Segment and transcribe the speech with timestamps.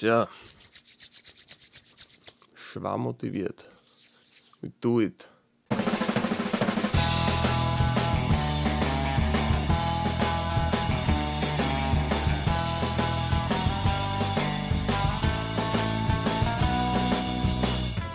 [0.00, 0.28] Sehr
[2.54, 3.64] schwarmotiviert.
[4.60, 5.26] We do it.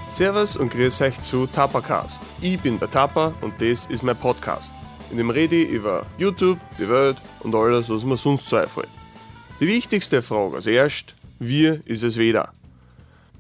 [0.08, 2.22] Servus und grüß euch zu Tapacast.
[2.40, 4.72] Ich bin der Tapa und das ist mein Podcast.
[5.12, 8.88] In dem rede ich über YouTube, die Welt und alles, was mir sonst so einfällt.
[9.60, 11.14] Die wichtigste Frage als erst,
[11.48, 12.54] wie ist es wieder?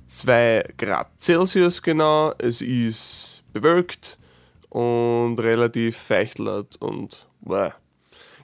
[0.07, 4.17] 2 Grad Celsius genau, es ist bewölkt
[4.70, 7.71] und relativ feuchtlert und bäh.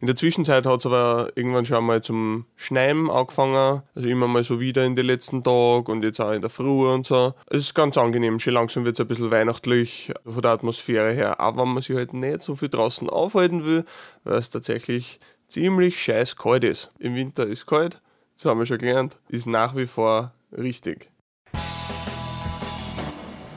[0.01, 3.83] In der Zwischenzeit hat es aber irgendwann schon mal zum Schneien angefangen.
[3.93, 6.89] Also immer mal so wieder in den letzten Tagen und jetzt auch in der Früh
[6.89, 7.33] und so.
[7.47, 8.39] Es ist ganz angenehm.
[8.39, 11.41] Schon langsam wird es ein bisschen weihnachtlich von der Atmosphäre her.
[11.41, 13.83] Aber wenn man sich halt nicht so viel draußen aufhalten will,
[14.23, 16.91] weil es tatsächlich ziemlich scheiß kalt ist.
[16.99, 17.99] Im Winter ist kalt,
[18.39, 21.11] das haben wir schon gelernt, ist nach wie vor richtig.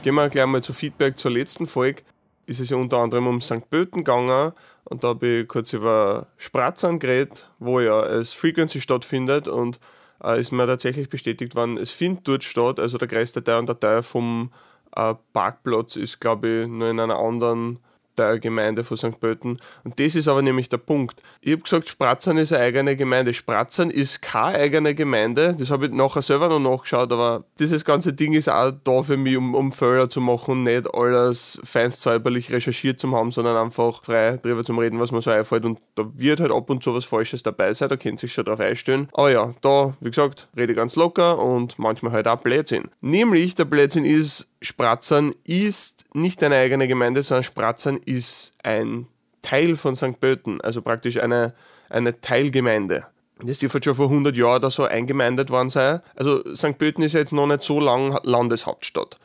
[0.03, 2.03] Gehen wir gleich mal zu Feedback zur letzten Folge.
[2.45, 3.69] Ist es ja unter anderem um St.
[3.69, 4.51] Pölten gegangen
[4.83, 9.79] und da habe ich kurz über Spratzern geredet, wo ja es Frequency stattfindet und
[10.21, 13.69] äh, ist mir tatsächlich bestätigt worden, es findet dort statt, also der größte Teil und
[13.69, 14.51] der Teil vom
[14.97, 17.79] äh, Parkplatz ist, glaube ich, nur in einer anderen
[18.17, 19.19] der Gemeinde von St.
[19.19, 19.59] Pölten.
[19.83, 21.21] Und das ist aber nämlich der Punkt.
[21.41, 23.33] Ich habe gesagt, Spratzern ist eine eigene Gemeinde.
[23.33, 25.55] Spratzern ist keine eigene Gemeinde.
[25.57, 29.17] Das habe ich nachher selber noch nachgeschaut, aber dieses ganze Ding ist auch da für
[29.17, 34.03] mich, um, um Fehler zu machen nicht alles feinst säuberlich recherchiert zu haben, sondern einfach
[34.03, 35.65] frei drüber zu reden, was mir so einfällt.
[35.65, 38.45] Und da wird halt ab und zu was Falsches dabei sein, da kennt sich schon
[38.45, 39.09] drauf einstellen.
[39.13, 42.89] Aber ja, da, wie gesagt, rede ganz locker und manchmal halt auch Blödsinn.
[43.01, 49.07] Nämlich, der Blödsinn ist, Spratzern ist nicht eine eigene Gemeinde, sondern Spratzern ist ein
[49.41, 50.19] Teil von St.
[50.19, 51.53] Pölten, also praktisch eine,
[51.89, 53.05] eine Teilgemeinde.
[53.41, 55.99] Das dürfte schon vor 100 Jahren oder so eingemeindet worden sein.
[56.15, 56.77] Also St.
[56.77, 59.19] Pölten ist ja jetzt noch nicht so lang Landeshauptstadt.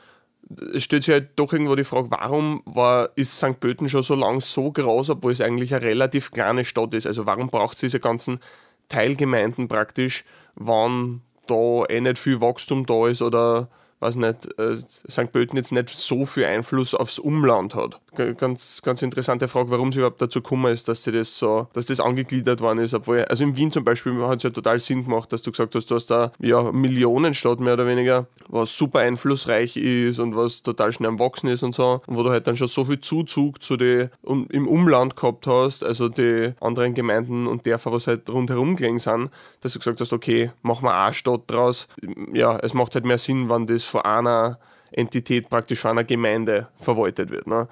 [0.74, 3.60] Es stellt sich halt doch irgendwo die Frage, warum war, ist St.
[3.60, 7.06] Pölten schon so lang so groß, obwohl es eigentlich eine relativ kleine Stadt ist.
[7.06, 8.40] Also warum braucht es diese ganzen
[8.88, 13.68] Teilgemeinden praktisch, wann da eh nicht viel Wachstum da ist oder
[14.00, 14.76] weiß nicht, äh,
[15.10, 15.32] St.
[15.32, 18.00] Pölten jetzt nicht so viel Einfluss aufs Umland hat.
[18.36, 21.86] Ganz, ganz interessante Frage, warum sie überhaupt dazu gekommen ist, dass sie das so, dass
[21.86, 25.04] das angegliedert worden ist, obwohl, also in Wien zum Beispiel hat es ja total Sinn
[25.04, 29.00] gemacht, dass du gesagt hast, du hast da ja Millionenstadt mehr oder weniger, was super
[29.00, 32.46] einflussreich ist und was total schnell am Wachsen ist und so, und wo du halt
[32.48, 36.94] dann schon so viel Zuzug zu den um, im Umland gehabt hast, also die anderen
[36.94, 39.30] Gemeinden und Dörfer, was halt rundherum gelegen sind,
[39.60, 41.86] dass du gesagt hast, okay, machen wir eine Stadt draus.
[42.32, 44.58] Ja, es macht halt mehr Sinn, wenn das von einer
[44.90, 47.46] Entität, praktisch von einer Gemeinde verwaltet wird.
[47.46, 47.68] Ne?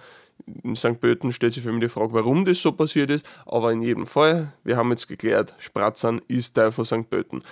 [0.63, 1.01] In St.
[1.01, 4.07] Pölten stellt sich für mich die Frage, warum das so passiert ist, aber in jedem
[4.07, 7.09] Fall, wir haben jetzt geklärt, Spratzern ist Teil von St.
[7.11, 7.43] Pölten.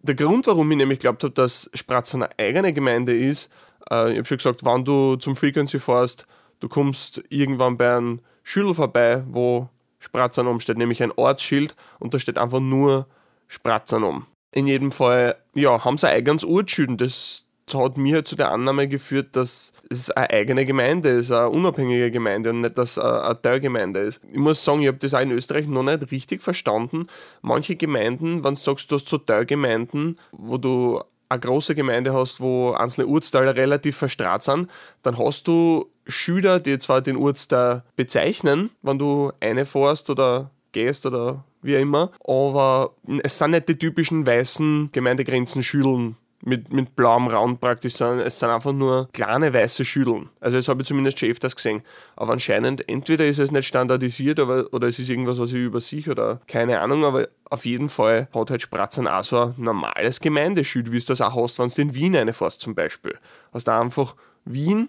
[0.00, 3.50] Der Grund, warum ich nämlich glaubt habe, dass Spratzern eine eigene Gemeinde ist,
[3.90, 6.26] äh, ich habe schon gesagt, wenn du zum Frequency fährst,
[6.60, 9.68] du kommst irgendwann bei einem Schüler vorbei, wo
[9.98, 13.06] Spratzern umsteht, nämlich ein Ortsschild und da steht einfach nur
[13.48, 14.26] Spratzern um.
[14.52, 18.88] In jedem Fall, ja, haben sie ein eigenes Ortsschild, das, hat mir zu der Annahme
[18.88, 23.40] geführt, dass es eine eigene Gemeinde ist, eine unabhängige Gemeinde und nicht, dass es eine
[23.40, 24.20] Teilgemeinde ist.
[24.30, 27.08] Ich muss sagen, ich habe das auch in Österreich noch nicht richtig verstanden.
[27.42, 32.40] Manche Gemeinden, wenn du sagst, du hast so Teilgemeinden, wo du eine große Gemeinde hast,
[32.40, 34.70] wo einzelne Ortsteile relativ verstrahlt sind,
[35.02, 41.04] dann hast du Schüler, die zwar den Ortsteil bezeichnen, wenn du eine fährst oder gehst
[41.04, 42.92] oder wie immer, aber
[43.24, 46.16] es sind nicht die typischen weißen Gemeindegrenzen Schülen
[46.46, 50.30] mit, mit blauem Raum praktisch, sondern es sind einfach nur kleine weiße Schüdeln.
[50.40, 51.82] Also das habe ich zumindest schon öfters gesehen.
[52.14, 55.80] Aber anscheinend, entweder ist es nicht standardisiert aber, oder es ist irgendwas, was ich über
[55.80, 60.20] sich oder keine Ahnung, aber auf jeden Fall hat halt Spratzern auch so ein normales
[60.20, 63.18] Gemeindeschild, wie es das auch hast, wenn du in Wien reinfährst zum Beispiel.
[63.52, 64.14] Hast du einfach
[64.44, 64.88] Wien,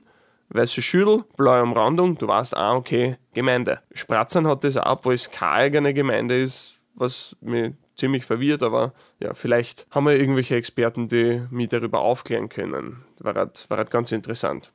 [0.50, 3.80] weiße Schüttel, blaue Umrandung, du weißt, ah, okay, Gemeinde.
[3.94, 8.94] Spratzern hat das auch, obwohl es keine eigene Gemeinde ist, was mir ziemlich verwirrt, aber
[9.20, 13.04] ja, vielleicht haben wir irgendwelche Experten, die mich darüber aufklären können.
[13.20, 14.72] War halt, war halt ganz interessant.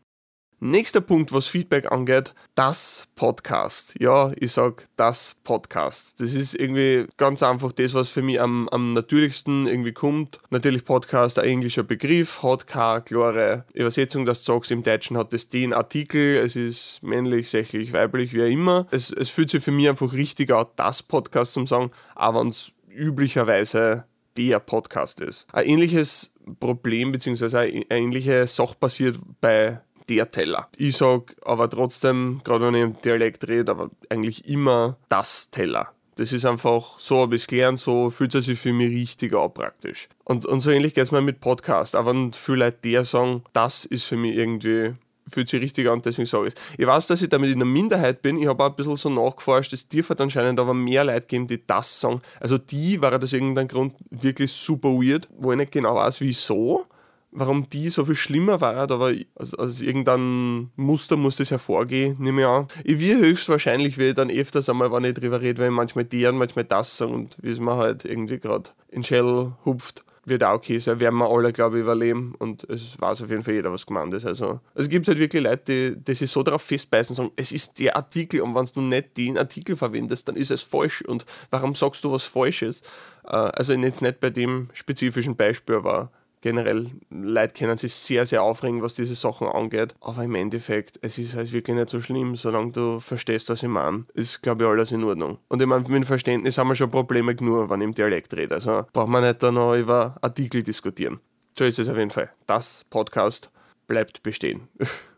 [0.65, 3.97] Nächster Punkt, was Feedback angeht, das Podcast.
[3.99, 6.21] Ja, ich sag das Podcast.
[6.21, 10.39] Das ist irgendwie ganz einfach das, was für mich am, am natürlichsten irgendwie kommt.
[10.51, 15.35] Natürlich Podcast, ein englischer Begriff, hat keine klare Übersetzung, dass du sagst, im Deutschen hat
[15.35, 18.87] es den Artikel, es ist männlich, sächlich, weiblich, wie auch immer.
[18.93, 22.51] Es, es fühlt sich für mich einfach richtig an, das Podcast zum sagen, aber wenn
[22.51, 24.05] es üblicherweise
[24.37, 25.47] der Podcast ist.
[25.53, 27.57] Ein ähnliches Problem bzw.
[27.57, 30.69] eine ähnliche Sache passiert bei der Teller.
[30.77, 35.93] Ich sage aber trotzdem, gerade wenn ich im Dialekt rede, aber eigentlich immer das Teller.
[36.17, 39.35] Das ist einfach, so habe ich es gelernt, so fühlt es sich für mich richtig
[39.35, 40.09] an praktisch.
[40.25, 41.97] Und, und so ähnlich geht es mir mit Podcast.
[41.97, 44.95] Aber wenn viele Leute der sagen, das ist für mich irgendwie
[45.33, 46.61] fühlt sich richtig an, deswegen sage ich es.
[46.79, 48.39] Ich weiß, dass ich damit in der Minderheit bin.
[48.39, 51.67] Ich habe auch ein bisschen so nachgeforscht, es dürfte anscheinend aber mehr Leute geben, die
[51.67, 52.21] das sagen.
[52.41, 56.87] Also die war das irgendein Grund wirklich super weird, wo ich nicht genau weiß, wieso.
[57.35, 62.43] Warum die so viel schlimmer war, aber aus, aus irgendeinem Muster muss das hervorgehen, nehme
[62.43, 62.69] ich an.
[62.85, 66.37] Ich will höchstwahrscheinlich, ich dann öfters einmal, wenn ich drüber rede, weil ich manchmal deren,
[66.37, 70.55] manchmal das sagen und wie es mir halt irgendwie gerade in Shell hupft wird auch
[70.55, 73.73] okay sein, werden wir alle, glaube ich, überleben und es weiß auf jeden Fall jeder,
[73.73, 74.25] was gemeint ist.
[74.25, 77.53] Also, es gibt halt wirklich Leute, die, die sich so darauf festbeißen und sagen, es
[77.53, 81.27] ist der Artikel und wenn du nicht den Artikel verwendest, dann ist es falsch und
[81.51, 82.83] warum sagst du was Falsches?
[83.25, 86.11] Äh, also jetzt nicht bei dem spezifischen Beispiel, aber
[86.43, 89.95] generell, Leute können sich sehr, sehr aufregen, was diese Sachen angeht.
[90.01, 93.69] Aber im Endeffekt, es ist halt wirklich nicht so schlimm, solange du verstehst, was ich
[93.69, 94.05] meine.
[94.13, 95.39] Ist, glaube ich, alles in Ordnung.
[95.49, 98.35] Und ich meine, mit dem Verständnis haben wir schon Probleme genug, wenn ich im Dialekt
[98.35, 98.57] rede.
[98.57, 101.21] Also braucht man nicht da noch über Artikel diskutieren.
[101.57, 102.31] So ist es auf jeden Fall.
[102.47, 103.51] Das Podcast
[103.87, 104.69] bleibt bestehen.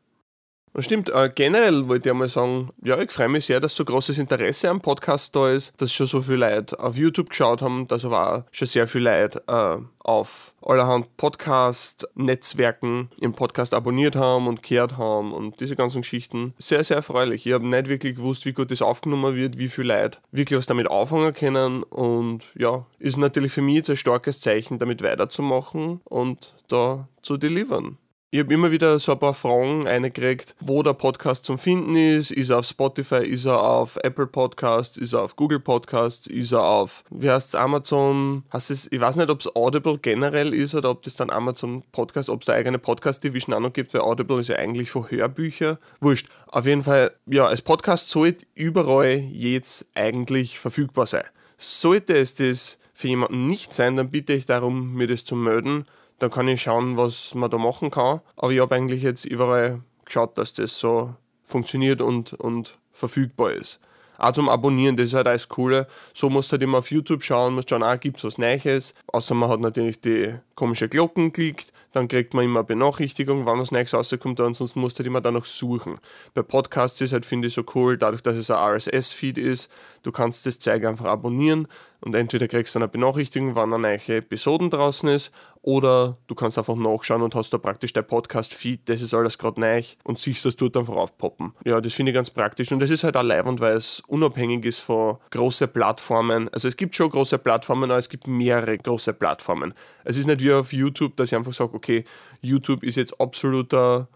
[0.75, 1.09] Das stimmt.
[1.09, 4.69] Äh, generell wollte ich mal sagen, ja, ich freue mich sehr, dass so großes Interesse
[4.69, 8.39] am Podcast da ist, dass schon so viele Leute auf YouTube geschaut haben, dass aber
[8.39, 14.97] auch schon sehr viele Leute äh, auf allerhand Podcast-Netzwerken im Podcast abonniert haben und gehört
[14.97, 16.55] haben und diese ganzen Geschichten.
[16.59, 17.47] Sehr, sehr erfreulich.
[17.47, 20.67] Ich habe nicht wirklich gewusst, wie gut das aufgenommen wird, wie viele Leute wirklich was
[20.67, 26.01] damit anfangen können und ja, ist natürlich für mich jetzt ein starkes Zeichen, damit weiterzumachen
[26.03, 27.97] und da zu delivern.
[28.35, 32.33] Ich habe immer wieder so ein paar Fragen eingekriegt, wo der Podcast zum Finden ist.
[32.33, 36.51] Ist er auf Spotify, ist er auf Apple Podcasts, ist er auf Google Podcasts, ist
[36.51, 38.43] er auf, wie heißt es, Amazon?
[38.53, 41.85] Heißt es, ich weiß nicht, ob es Audible generell ist oder ob das dann Amazon
[41.93, 45.09] Podcast, ob es da eigene Podcast-Division auch noch gibt, weil Audible ist ja eigentlich für
[45.09, 45.79] Hörbücher.
[46.01, 46.27] Wurscht.
[46.49, 51.23] Auf jeden Fall, ja, als Podcast sollte überall jetzt eigentlich verfügbar sein.
[51.57, 55.87] Sollte es das für jemanden nicht sein, dann bitte ich darum, mir das zu melden
[56.19, 58.21] da kann ich schauen, was man da machen kann.
[58.37, 63.81] Aber ich habe eigentlich jetzt überall geschaut, dass das so funktioniert und, und verfügbar ist.
[64.17, 65.89] Auch zum Abonnieren, das ist halt alles Coole.
[66.13, 68.95] So musst du halt immer auf YouTube schauen, musst schauen, ah, gibt es was Neues.
[69.09, 73.73] Außer man hat natürlich die komische Glocken geklickt, dann kriegt man immer Benachrichtigung, wann was
[73.73, 75.99] Neues rauskommt, ansonsten musst du halt immer da noch suchen.
[76.33, 79.71] Bei Podcasts ist halt, finde ich, so cool, dadurch, dass es ein RSS-Feed ist,
[80.03, 81.69] du kannst das Zeug einfach abonnieren
[82.05, 86.59] und entweder kriegst du eine Benachrichtigung, wann eine neue Episoden draußen ist, oder du kannst
[86.59, 90.45] einfach nachschauen und hast da praktisch dein Podcast-Feed, das ist alles gerade neu und siehst
[90.45, 91.55] das dort einfach aufpoppen.
[91.65, 94.67] Ja, das finde ich ganz praktisch und das ist halt auch leibend, weil es unabhängig
[94.67, 96.51] ist von großen Plattformen.
[96.53, 99.73] Also es gibt schon große Plattformen, aber es gibt mehrere große Plattformen.
[100.05, 102.05] Es ist nicht wie auf YouTube, dass ich einfach sage, okay,
[102.43, 104.09] YouTube ist jetzt absoluter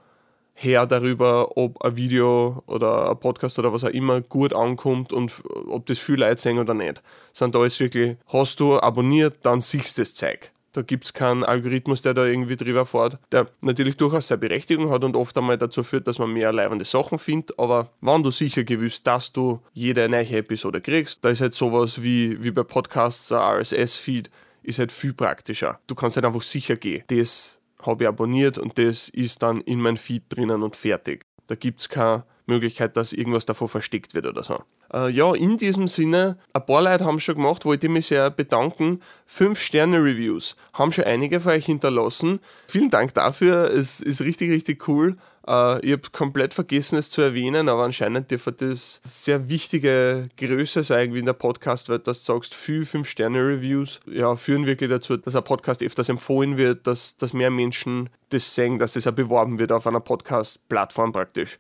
[0.61, 5.33] Herr darüber, ob ein Video oder ein Podcast oder was auch immer gut ankommt und
[5.69, 7.01] ob das viel Leute sehen oder nicht.
[7.33, 10.51] Sondern da ist wirklich, hast du abonniert, dann siehst du das Zeug.
[10.73, 14.91] Da gibt es keinen Algorithmus, der da irgendwie drüber fährt, der natürlich durchaus seine Berechtigung
[14.91, 17.57] hat und oft einmal dazu führt, dass man mehr leibende Sachen findet.
[17.57, 22.03] Aber wenn du sicher gewusst, dass du jede neue Episode kriegst, da ist halt sowas
[22.03, 24.29] wie, wie bei Podcasts ein RSS-Feed,
[24.65, 25.79] ist halt viel praktischer.
[25.87, 27.05] Du kannst halt einfach sicher gehen.
[27.07, 31.25] Das habe ich abonniert und das ist dann in mein Feed drinnen und fertig.
[31.47, 34.63] Da gibt es keine Möglichkeit, dass irgendwas davon versteckt wird oder so.
[34.93, 38.31] Äh, ja, in diesem Sinne, ein paar Leute haben schon gemacht, wollte ich mich sehr
[38.31, 39.01] bedanken.
[39.27, 42.41] Fünf Sterne Reviews haben schon einige von euch hinterlassen.
[42.67, 45.17] Vielen Dank dafür, es ist richtig, richtig cool.
[45.49, 50.85] Uh, ich habe komplett vergessen, es zu erwähnen, aber anscheinend dürfte das sehr wichtige Größe
[50.85, 55.35] sein, irgendwie in der Podcast-Welt, dass du sagst, viel 5-Sterne-Reviews ja, führen wirklich dazu, dass
[55.35, 59.17] ein Podcast öfters empfohlen wird, dass, dass mehr Menschen das sehen, dass es das auch
[59.17, 61.57] beworben wird auf einer Podcast-Plattform praktisch.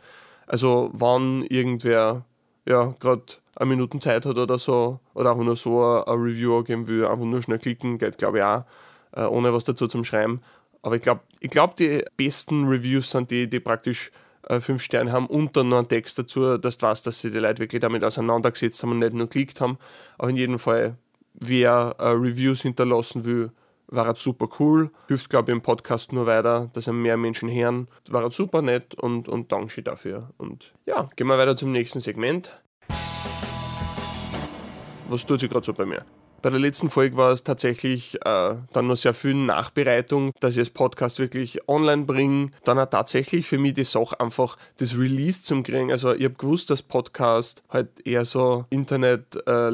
[0.46, 2.26] Also, wann irgendwer
[2.66, 3.22] ja, gerade
[3.56, 7.24] eine Minute Zeit hat oder so, oder auch nur so ein Review geben will, einfach
[7.24, 8.64] nur schnell klicken, geht glaube ich auch,
[9.12, 10.42] äh, ohne was dazu zum Schreiben.
[10.82, 14.10] Aber ich glaube, ich glaub, die besten Reviews sind die, die praktisch
[14.48, 17.30] äh, fünf Sterne haben und dann noch einen Text dazu, dass du weißt, dass sie
[17.30, 19.78] die Leute wirklich damit auseinandergesetzt haben und nicht nur geklickt haben.
[20.16, 20.96] Aber in jedem Fall,
[21.34, 23.50] wer äh, Reviews hinterlassen will,
[23.88, 24.90] war es super cool.
[25.08, 27.88] Hilft, glaube ich, im Podcast nur weiter, dass mehr Menschen hören.
[28.10, 30.30] War super nett und, und Dankeschön dafür.
[30.36, 32.62] Und ja, gehen wir weiter zum nächsten Segment.
[35.08, 36.04] Was tut sich gerade so bei mir?
[36.40, 40.58] Bei der letzten Folge war es tatsächlich äh, dann noch sehr viel Nachbereitung, dass ich
[40.58, 42.52] das Podcast wirklich online bringe.
[42.62, 45.90] Dann auch tatsächlich für mich die Sache einfach das Release zum kriegen.
[45.90, 49.70] Also ich habe gewusst, dass Podcast halt eher so Internet äh,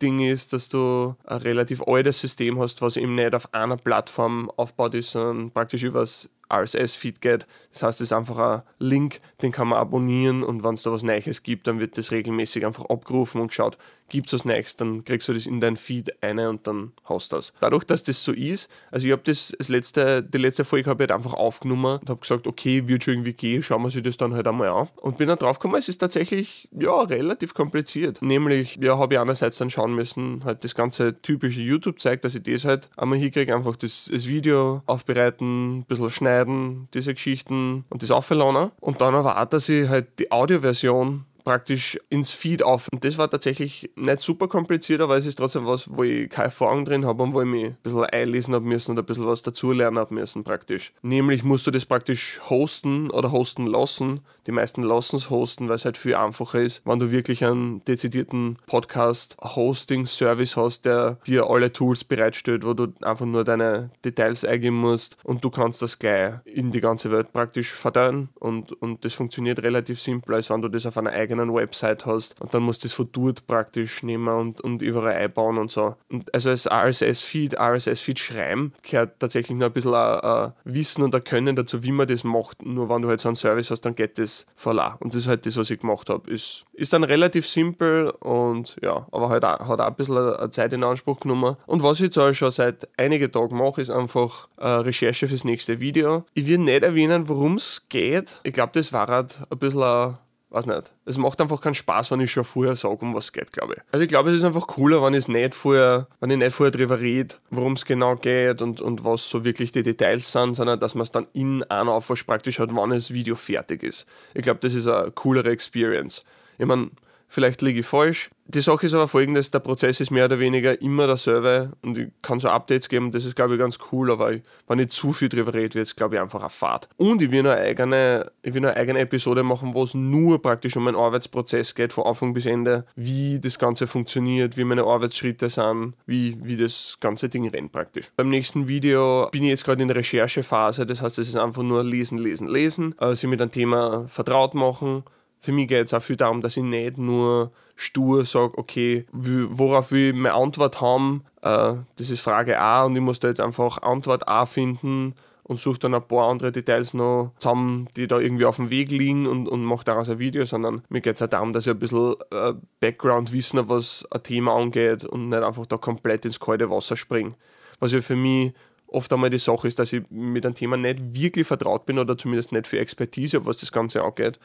[0.00, 4.50] Ding ist, dass du ein relativ altes System hast, was eben nicht auf einer Plattform
[4.56, 7.46] aufbaut ist, sondern praktisch übers RSS-Feed geht.
[7.72, 10.92] Das heißt, es ist einfach ein Link, den kann man abonnieren und wenn es da
[10.92, 13.76] was Neues gibt, dann wird das regelmäßig einfach abgerufen und geschaut,
[14.08, 17.32] gibt es was Neues, dann kriegst du das in dein Feed eine und dann hast
[17.32, 17.52] du das.
[17.60, 21.04] Dadurch, dass das so ist, also ich habe das, das letzte, die letzte Folge habe
[21.04, 24.02] ich halt einfach aufgenommen und habe gesagt, okay, wird schon irgendwie gehen, schauen wir sich
[24.02, 24.88] das dann halt einmal an.
[24.96, 28.22] Und bin dann drauf gekommen, es ist tatsächlich, ja, relativ kompliziert.
[28.22, 32.34] Nämlich, ja, habe ich einerseits dann schauen müssen, halt das ganze typische YouTube zeigt, dass
[32.34, 37.84] ich das halt einmal hinkriege, einfach das, das Video aufbereiten, ein bisschen schneiden, diese Geschichten
[37.88, 38.70] und das aufladen.
[38.80, 39.14] Und dann
[39.50, 42.88] dass ich halt die Audioversion praktisch ins Feed auf.
[42.92, 46.48] Und das war tatsächlich nicht super kompliziert, aber es ist trotzdem was, wo ich keine
[46.48, 49.26] Erfahrung drin habe und wo ich mich ein bisschen einlesen habe müssen und ein bisschen
[49.26, 50.92] was dazulernen habe müssen praktisch.
[51.00, 54.20] Nämlich musst du das praktisch hosten oder hosten lassen.
[54.46, 57.82] Die meisten lassen es hosten, weil es halt viel einfacher ist, wenn du wirklich einen
[57.84, 64.76] dezidierten Podcast-Hosting-Service hast, der dir alle Tools bereitstellt, wo du einfach nur deine Details eingeben
[64.76, 69.14] musst und du kannst das gleich in die ganze Welt praktisch verteilen und, und das
[69.14, 72.62] funktioniert relativ simpel, als wenn du das auf einer eigenen eigenen Website hast und dann
[72.62, 75.96] musst du das von dort praktisch nehmen und, und überall einbauen und so.
[76.10, 81.14] Und also als RSS-Feed, RSS-Feed schreiben, gehört tatsächlich nur ein bisschen ein, ein Wissen und
[81.14, 82.64] ein Können dazu, wie man das macht.
[82.64, 85.28] Nur wenn du halt so einen Service hast, dann geht das voll Und das ist
[85.28, 86.30] halt das, was ich gemacht habe.
[86.30, 90.72] Ist, ist dann relativ simpel und ja, aber halt auch, hat auch ein bisschen Zeit
[90.72, 91.56] in Anspruch genommen.
[91.66, 95.80] Und was ich jetzt auch schon seit einigen Tagen mache, ist einfach Recherche fürs nächste
[95.80, 96.24] Video.
[96.34, 98.40] Ich will nicht erwähnen, worum es geht.
[98.42, 100.18] Ich glaube, das war halt ein bisschen ein
[100.50, 100.92] weiß nicht.
[101.04, 103.74] Es macht einfach keinen Spaß, wenn ich schon vorher sage, um was es geht, glaube
[103.74, 103.82] ich.
[103.92, 106.70] Also ich glaube, es ist einfach cooler, wenn ich nicht vorher, wenn ich nicht vorher
[106.70, 110.80] drüber rede, worum es genau geht und, und was so wirklich die Details sind, sondern
[110.80, 114.06] dass man es dann in einer Aufwasch praktisch hat, wann das Video fertig ist.
[114.34, 116.22] Ich glaube, das ist eine coolere Experience.
[116.58, 116.90] Ich meine,
[117.28, 118.30] vielleicht liege ich falsch.
[118.50, 122.08] Die Sache ist aber folgendes, der Prozess ist mehr oder weniger immer derselbe und ich
[122.22, 125.12] kann so Updates geben, das ist glaube ich ganz cool, aber ich, wenn ich zu
[125.12, 126.88] viel drüber rede, wird es glaube ich einfach eine Fahrt.
[126.96, 130.78] Und ich will eine eigene, ich will eine eigene Episode machen, wo es nur praktisch
[130.78, 135.50] um meinen Arbeitsprozess geht, von Anfang bis Ende, wie das Ganze funktioniert, wie meine Arbeitsschritte
[135.50, 138.10] sind, wie, wie das ganze Ding rennt praktisch.
[138.16, 141.62] Beim nächsten Video bin ich jetzt gerade in der Recherchephase, das heißt, es ist einfach
[141.62, 145.04] nur lesen, lesen, lesen, äh, sich mit einem Thema vertraut machen,
[145.40, 149.92] für mich geht es auch viel darum, dass ich nicht nur stur sage, okay, worauf
[149.92, 153.40] will ich meine Antwort haben, äh, das ist Frage A und ich muss da jetzt
[153.40, 155.14] einfach Antwort A finden
[155.44, 158.90] und suche dann ein paar andere Details noch zusammen, die da irgendwie auf dem Weg
[158.90, 161.72] liegen und, und mache daraus ein Video, sondern mir geht es auch darum, dass ich
[161.72, 166.68] ein bisschen äh, Background-Wissen was ein Thema angeht und nicht einfach da komplett ins kalte
[166.70, 167.34] Wasser springe.
[167.78, 168.52] Was ja für mich
[168.88, 172.18] oft einmal die Sache ist, dass ich mit einem Thema nicht wirklich vertraut bin oder
[172.18, 174.38] zumindest nicht für Expertise habe, was das Ganze angeht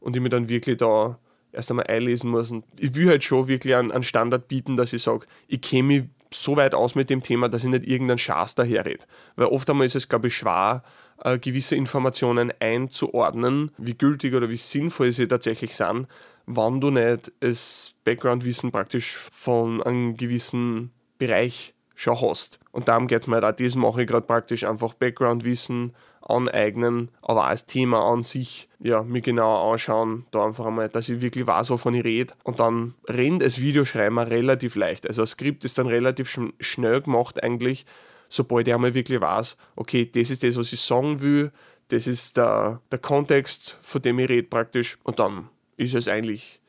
[0.00, 1.18] und ich mir dann wirklich da
[1.52, 2.50] erst einmal einlesen muss.
[2.50, 5.82] Und ich will halt schon wirklich einen, einen Standard bieten, dass ich sage, ich kenne
[5.82, 9.04] mich so weit aus mit dem Thema, dass ich nicht irgendeinen Schaß daherrede.
[9.36, 10.82] Weil oft einmal ist es, glaube ich, schwer,
[11.22, 16.06] äh, gewisse Informationen einzuordnen, wie gültig oder wie sinnvoll sie tatsächlich sind,
[16.46, 22.60] wenn du nicht das Background-Wissen praktisch von einem gewissen Bereich schon hast.
[22.70, 23.52] Und darum geht es mir halt auch.
[23.52, 25.94] Das mache ich gerade praktisch einfach Background-Wissen
[26.28, 31.20] aneignen, aber das Thema an sich ja, mir genauer anschauen, da einfach einmal, dass ich
[31.20, 32.34] wirklich weiß, wovon ich rede.
[32.44, 35.08] Und dann rennt das Videoschreiben relativ leicht.
[35.08, 37.86] Also das Skript ist dann relativ sch schnell gemacht eigentlich,
[38.28, 41.50] sobald ich einmal wirklich weiß, okay, das ist das, was ich sagen will,
[41.88, 44.98] das ist der, der Kontext, von dem ich rede praktisch.
[45.04, 46.60] Und dann ist es eigentlich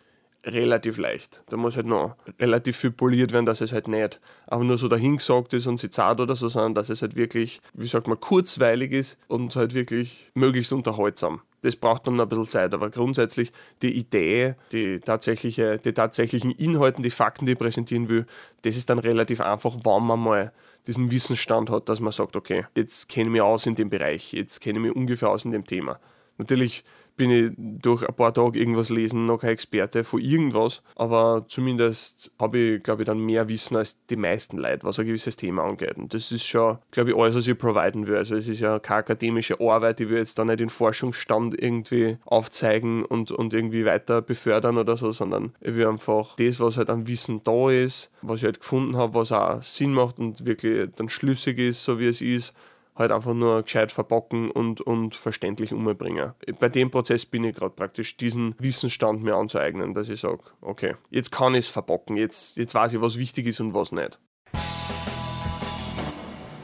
[0.53, 1.41] relativ leicht.
[1.49, 4.87] Da muss halt noch relativ viel poliert werden, dass es halt nicht einfach nur so
[4.87, 8.19] dahingesagt ist und sie zart oder so, sondern dass es halt wirklich, wie sagt man,
[8.19, 11.41] kurzweilig ist und halt wirklich möglichst unterhaltsam.
[11.61, 13.51] Das braucht dann noch ein bisschen Zeit, aber grundsätzlich
[13.81, 18.25] die Idee, die, tatsächliche, die tatsächlichen Inhalten, die Fakten, die ich präsentieren will,
[18.61, 20.53] das ist dann relativ einfach, wenn man mal
[20.87, 24.33] diesen Wissensstand hat, dass man sagt, okay, jetzt kenne ich mich aus in dem Bereich,
[24.33, 25.99] jetzt kenne ich mich ungefähr aus in dem Thema.
[26.37, 26.85] Natürlich
[27.19, 32.31] bin ich durch ein paar Tage irgendwas lesen noch kein Experte von irgendwas, aber zumindest
[32.39, 35.65] habe ich, glaube ich, dann mehr Wissen als die meisten Leute, was ein gewisses Thema
[35.65, 35.97] angeht.
[35.97, 38.15] Und das ist schon, glaube ich, alles, was ich providen will.
[38.15, 42.17] Also es ist ja keine akademische Arbeit, die will jetzt da nicht den Forschungsstand irgendwie
[42.23, 46.89] aufzeigen und, und irgendwie weiter befördern oder so, sondern ich will einfach das, was halt
[46.89, 50.89] an Wissen da ist, was ich halt gefunden habe, was auch Sinn macht und wirklich
[50.95, 52.53] dann schlüssig ist, so wie es ist,
[52.99, 56.33] halt einfach nur gescheit verpacken und, und verständlich umbringen.
[56.59, 60.95] Bei dem Prozess bin ich gerade praktisch, diesen Wissensstand mir anzueignen, dass ich sage, okay,
[61.09, 64.19] jetzt kann ich es verpacken, jetzt, jetzt weiß ich, was wichtig ist und was nicht.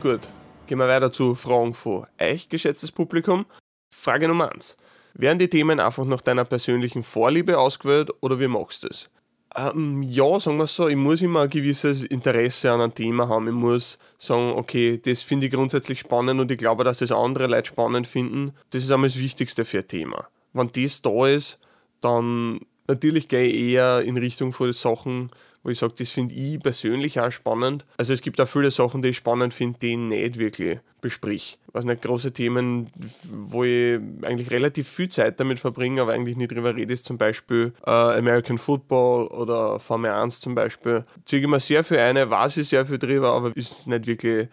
[0.02, 0.30] Gut,
[0.68, 3.46] gehen wir weiter zu Fragen von euch, geschätztes Publikum.
[3.90, 4.78] Frage Nummer 1.
[5.14, 9.10] Werden die Themen einfach nach deiner persönlichen Vorliebe ausgewählt oder wie machst du es?
[9.58, 13.30] Ähm, ja, sagen wir es so, ich muss immer ein gewisses Interesse an einem Thema
[13.30, 13.48] haben.
[13.48, 17.48] Ich muss sagen, okay, das finde ich grundsätzlich spannend und ich glaube, dass das andere
[17.48, 18.54] Leute spannend finden.
[18.72, 20.28] Das ist einmal das Wichtigste für ein Thema.
[20.52, 21.58] Wenn das da ist,
[22.02, 25.32] dann natürlich gehe ich eher in Richtung von Sachen,
[25.66, 27.86] wo ich sage, das finde ich persönlich auch spannend.
[27.98, 31.58] Also es gibt auch viele Sachen, die ich spannend finde, die ich nicht wirklich besprich.
[31.74, 32.92] Was nicht große Themen,
[33.24, 37.18] wo ich eigentlich relativ viel Zeit damit verbringe, aber eigentlich nicht drüber rede, ist zum
[37.18, 41.04] Beispiel äh, American Football oder Formel 1 zum Beispiel.
[41.26, 44.48] Ziehe ich mir sehr viel ein, weiß ich sehr viel drüber, aber ist nicht wirklich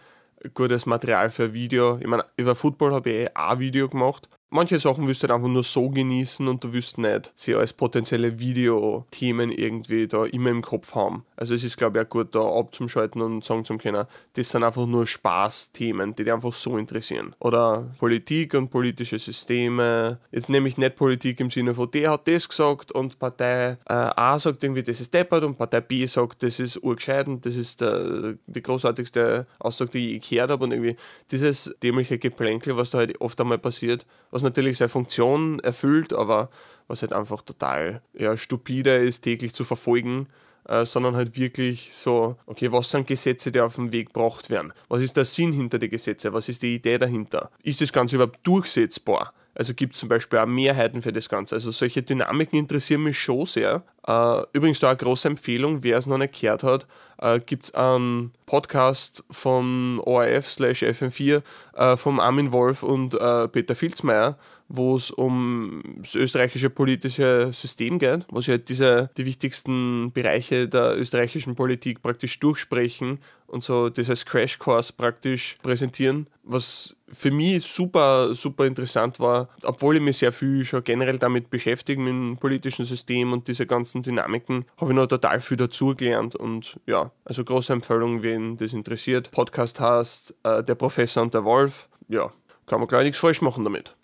[0.54, 1.98] gutes Material für ein Video.
[2.00, 5.28] Ich meine, über Football habe ich eh auch ein Video gemacht, manche Sachen wirst du
[5.28, 10.24] halt einfach nur so genießen und du wirst nicht sie als potenzielle Videothemen irgendwie da
[10.26, 11.24] immer im Kopf haben.
[11.42, 14.62] Also es ist, glaube ich, auch gut, da abzuschalten und sagen zu können, das sind
[14.62, 17.34] einfach nur Spaßthemen, die dich einfach so interessieren.
[17.38, 20.18] Oder Politik und politische Systeme.
[20.30, 23.94] Jetzt nehme ich nicht Politik im Sinne von, der hat das gesagt und Partei äh,
[23.94, 27.56] A sagt irgendwie, das ist deppert und Partei B sagt, das ist urgescheit und das
[27.56, 30.96] ist der, die großartigste Aussage, die ich gehört habe und irgendwie
[31.30, 36.12] dieses dämliche Geplänkel, was da halt oft einmal passiert, was was natürlich seine Funktion erfüllt,
[36.12, 36.50] aber
[36.88, 40.26] was halt einfach total ja, stupide ist, täglich zu verfolgen.
[40.68, 44.72] Äh, sondern halt wirklich so, okay, was sind Gesetze, die auf dem Weg gebracht werden?
[44.88, 46.32] Was ist der Sinn hinter den Gesetzen?
[46.32, 47.50] Was ist die Idee dahinter?
[47.64, 49.32] Ist das Ganze überhaupt durchsetzbar?
[49.54, 51.56] Also gibt es zum Beispiel auch Mehrheiten für das Ganze.
[51.56, 53.82] Also solche Dynamiken interessieren mich schon sehr.
[54.06, 56.86] Äh, übrigens da eine große Empfehlung, wer es noch nicht gehört hat,
[57.18, 61.42] äh, gibt es einen Podcast von ORF slash FM4
[61.74, 64.38] äh, vom Armin Wolf und äh, Peter Filzmeier,
[64.74, 70.66] wo es um das österreichische politische System geht, wo sie halt diese, die wichtigsten Bereiche
[70.66, 78.34] der österreichischen Politik praktisch durchsprechen und so dieses Crashcourse praktisch präsentieren, was für mich super,
[78.34, 82.86] super interessant war, obwohl ich mich sehr viel schon generell damit beschäftige, mit dem politischen
[82.86, 87.74] System und diese ganzen Dynamiken, habe ich noch total viel dazugelernt und ja, also große
[87.74, 89.30] Empfehlung, wen das interessiert.
[89.32, 91.90] Podcast heißt äh, Der Professor und der Wolf.
[92.08, 92.32] Ja,
[92.66, 93.94] kann man gleich nichts falsch machen damit.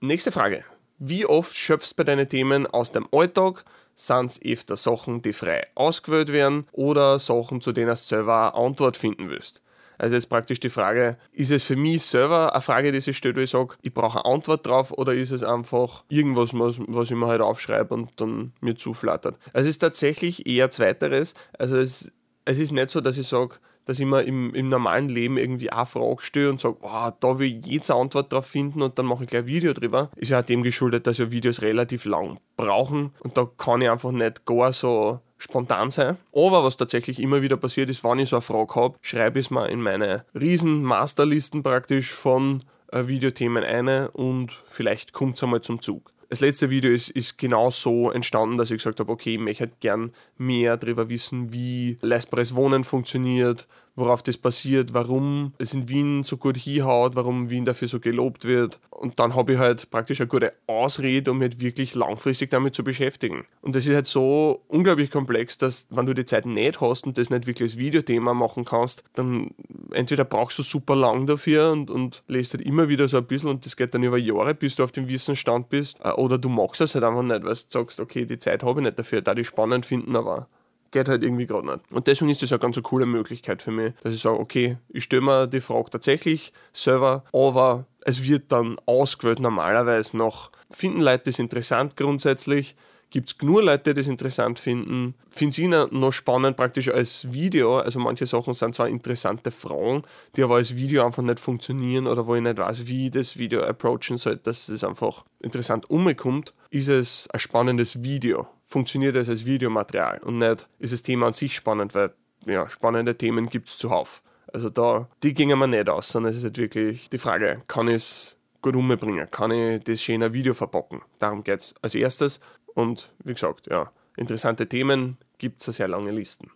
[0.00, 0.62] Nächste Frage.
[0.98, 3.64] Wie oft schöpfst du bei deinen Themen aus dem Alltag?
[3.94, 8.66] Sind es öfter Sachen, die frei ausgewählt werden oder Sachen, zu denen du selber eine
[8.66, 9.62] Antwort finden willst?
[9.96, 13.36] Also jetzt praktisch die Frage, ist es für mich selber eine Frage, die sich stellt,
[13.36, 17.10] wo ich sage, ich brauche eine Antwort drauf oder ist es einfach irgendwas, was, was
[17.10, 19.38] ich mir halt aufschreibe und dann mir zuflattert?
[19.54, 21.32] Also es ist tatsächlich eher zweiteres.
[21.58, 22.12] Also es,
[22.44, 23.54] es ist nicht so, dass ich sage,
[23.86, 27.38] dass ich mir im, im normalen Leben irgendwie eine Frage stelle und sage, wow, da
[27.38, 30.10] will ich jetzt eine Antwort drauf finden und dann mache ich gleich ein Video drüber.
[30.16, 34.12] Ist ja dem geschuldet, dass ja Videos relativ lang brauchen und da kann ich einfach
[34.12, 36.16] nicht gar so spontan sein.
[36.32, 39.46] Aber was tatsächlich immer wieder passiert ist, wenn ich so eine Frage habe, schreibe ich
[39.46, 45.42] es mal in meine riesen Masterlisten praktisch von äh, Videothemen ein und vielleicht kommt es
[45.42, 46.12] einmal zum Zug.
[46.28, 49.70] Das letzte Video ist, ist genau so entstanden, dass ich gesagt habe, okay, ich möchte
[49.80, 56.22] gern mehr darüber wissen, wie leistbares Wohnen funktioniert, worauf das basiert, warum es in Wien
[56.22, 58.78] so gut hinhaut, warum Wien dafür so gelobt wird.
[58.90, 62.84] Und dann habe ich halt praktisch eine gute Ausrede, um mich wirklich langfristig damit zu
[62.84, 63.44] beschäftigen.
[63.62, 67.18] Und das ist halt so unglaublich komplex, dass wenn du die Zeit nicht hast und
[67.18, 69.50] das nicht wirklich als Videothema machen kannst, dann
[69.92, 73.50] entweder brauchst du super lang dafür und, und lest halt immer wieder so ein bisschen
[73.50, 75.98] und das geht dann über Jahre, bis du auf dem Wissensstand bist.
[76.04, 78.80] Äh, oder du magst es halt einfach nicht, weil du sagst, okay, die Zeit habe
[78.80, 80.46] ich nicht dafür, da die spannend finden, aber
[80.90, 81.80] geht halt irgendwie gerade nicht.
[81.90, 85.04] Und deswegen ist das eine ganz coole Möglichkeit für mich, dass ich sage, okay, ich
[85.04, 90.50] stelle mir die Frage tatsächlich selber, aber es wird dann ausgewählt normalerweise noch.
[90.70, 92.76] Finden Leute das interessant grundsätzlich?
[93.10, 95.14] Gibt es genug Leute, die das interessant finden?
[95.30, 97.78] Finden sie noch spannend praktisch als Video?
[97.78, 100.02] Also manche Sachen sind zwar interessante Fragen,
[100.34, 103.38] die aber als Video einfach nicht funktionieren oder wo ich nicht weiß, wie ich das
[103.38, 106.52] Video approachen soll, dass es einfach interessant umkommt.
[106.70, 108.48] Ist es ein spannendes Video?
[108.66, 112.12] Funktioniert es als Videomaterial und nicht ist das Thema an sich spannend, weil
[112.44, 114.22] ja, spannende Themen gibt es zuhauf.
[114.52, 117.88] Also da, die gingen mir nicht aus, sondern es ist halt wirklich die Frage, kann
[117.88, 119.30] ich es gut umbringen?
[119.30, 121.02] Kann ich das schöne Video verpacken?
[121.18, 122.40] Darum geht es als erstes.
[122.74, 126.50] Und wie gesagt, ja, interessante Themen gibt es sehr lange Listen.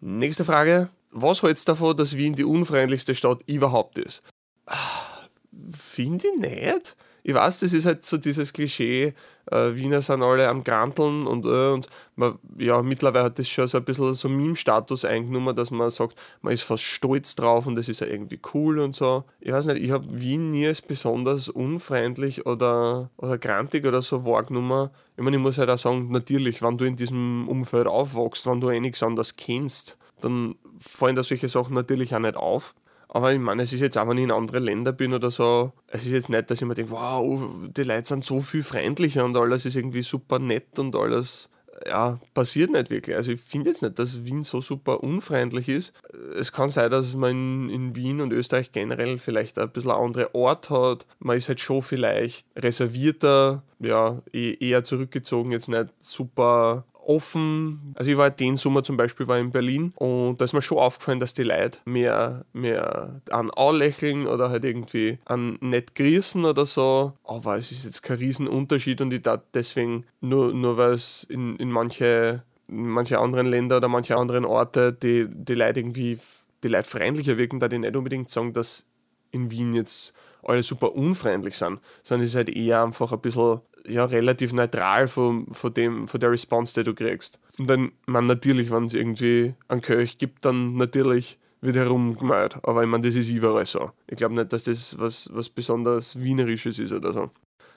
[0.00, 0.90] Nächste Frage.
[1.10, 4.22] Was hältst du davon, dass Wien die unfreundlichste Stadt überhaupt ist?
[4.66, 5.28] Ah,
[5.72, 6.96] finde ich nicht
[7.28, 9.12] ich weiß, das ist halt so dieses Klischee,
[9.50, 13.66] äh, Wiener sind alle am Granteln und, äh, und man, ja, mittlerweile hat das schon
[13.66, 17.74] so ein bisschen so Meme-Status eingenommen, dass man sagt, man ist fast stolz drauf und
[17.74, 19.24] das ist ja irgendwie cool und so.
[19.40, 24.24] Ich weiß nicht, ich habe Wien nie als besonders unfreundlich oder, oder grantig oder so
[24.24, 24.90] wahrgenommen.
[25.16, 28.60] Ich meine, ich muss halt auch sagen, natürlich, wenn du in diesem Umfeld aufwachst, wenn
[28.60, 32.72] du einiges anders kennst, dann fallen da solche Sachen natürlich auch nicht auf.
[33.16, 35.72] Aber ich meine, es ist jetzt auch, wenn ich in andere Länder bin oder so,
[35.86, 39.24] es ist jetzt nicht, dass ich mir denke, wow, die Leute sind so viel freundlicher
[39.24, 41.48] und alles ist irgendwie super nett und alles.
[41.86, 43.16] ja, passiert nicht wirklich.
[43.16, 45.94] Also ich finde jetzt nicht, dass Wien so super unfreundlich ist.
[46.38, 50.68] Es kann sein, dass man in, Wien und Österreich generell vielleicht ein bisschen andere Ort
[50.68, 51.06] hat.
[51.18, 57.94] Man ist halt schon vielleicht reservierter, ja, eh, eher zurückgezogen, jetzt nicht super offen.
[57.94, 60.78] Also ich war den Sommer zum Beispiel war in Berlin und da ist mir schon
[60.78, 66.66] aufgefallen, dass die Leute mehr, mehr an anlächeln oder halt irgendwie an nett grüßen oder
[66.66, 67.12] so.
[67.24, 71.56] Aber es ist jetzt kein Riesenunterschied und ich da deswegen nur, nur weil es in,
[71.56, 76.18] in manche, in manche anderen Länder oder manche anderen Orte die, die Leute irgendwie
[76.62, 78.86] die Leute freundlicher wirken, da die nicht unbedingt sagen, dass
[79.30, 83.60] in Wien jetzt alle super unfreundlich sind, sondern es ist halt eher einfach ein bisschen
[83.88, 87.38] ja, relativ neutral von, von, dem, von der Response, die du kriegst.
[87.58, 92.56] Und dann, man natürlich, wenn es irgendwie einen Köch gibt, dann natürlich wird herumgemalt.
[92.64, 93.92] Aber ich meine, das ist überall so.
[94.06, 97.30] Ich glaube nicht, dass das was, was besonders Wienerisches ist oder so.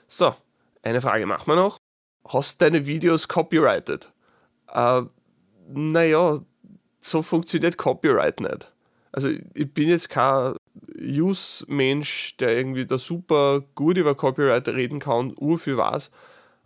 [0.06, 0.34] So,
[0.82, 1.76] eine Frage machen wir noch.
[2.28, 4.12] Hast deine Videos copyrighted?
[4.72, 5.02] Äh,
[5.72, 6.40] naja,
[7.00, 8.72] so funktioniert Copyright nicht.
[9.12, 10.54] Also ich bin jetzt kein
[10.98, 16.10] Use-Mensch, der irgendwie da super gut über Copyright reden kann, urviel was.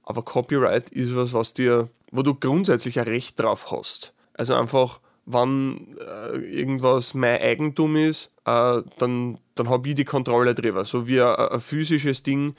[0.02, 4.12] Aber Copyright ist was, was dir, wo du grundsätzlich ein Recht drauf hast.
[4.34, 10.54] Also einfach, wenn äh, irgendwas mein Eigentum ist, äh, dann, dann habe ich die Kontrolle
[10.54, 10.84] drüber.
[10.84, 12.54] So wie ein, ein physisches Ding,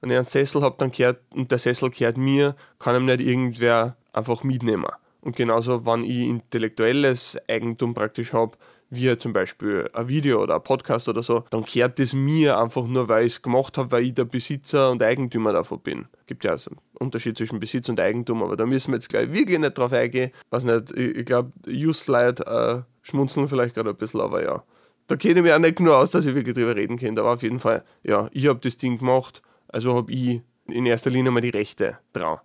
[0.00, 3.20] wenn ich einen Sessel habe, dann kehrt und der Sessel kehrt mir, kann ihm nicht
[3.20, 4.86] irgendwer einfach mitnehmen.
[5.20, 8.56] Und genauso, wenn ich intellektuelles Eigentum praktisch habe,
[8.90, 12.86] wie zum Beispiel ein Video oder ein Podcast oder so, dann kehrt das mir einfach
[12.86, 16.06] nur, weil ich es gemacht habe, weil ich der Besitzer und Eigentümer davon bin.
[16.26, 19.32] Gibt ja also einen Unterschied zwischen Besitz und Eigentum, aber da müssen wir jetzt gleich
[19.32, 20.32] wirklich nicht drauf eingehen.
[20.50, 24.62] Was nicht, ich, ich glaube, Just-Leute äh, schmunzeln vielleicht gerade ein bisschen, aber ja.
[25.06, 27.32] Da kenne ich mich auch nicht nur aus, dass ich wirklich drüber reden kann, aber
[27.32, 31.30] auf jeden Fall, ja, ich habe das Ding gemacht, also habe ich in erster Linie
[31.30, 32.38] mal die Rechte dran.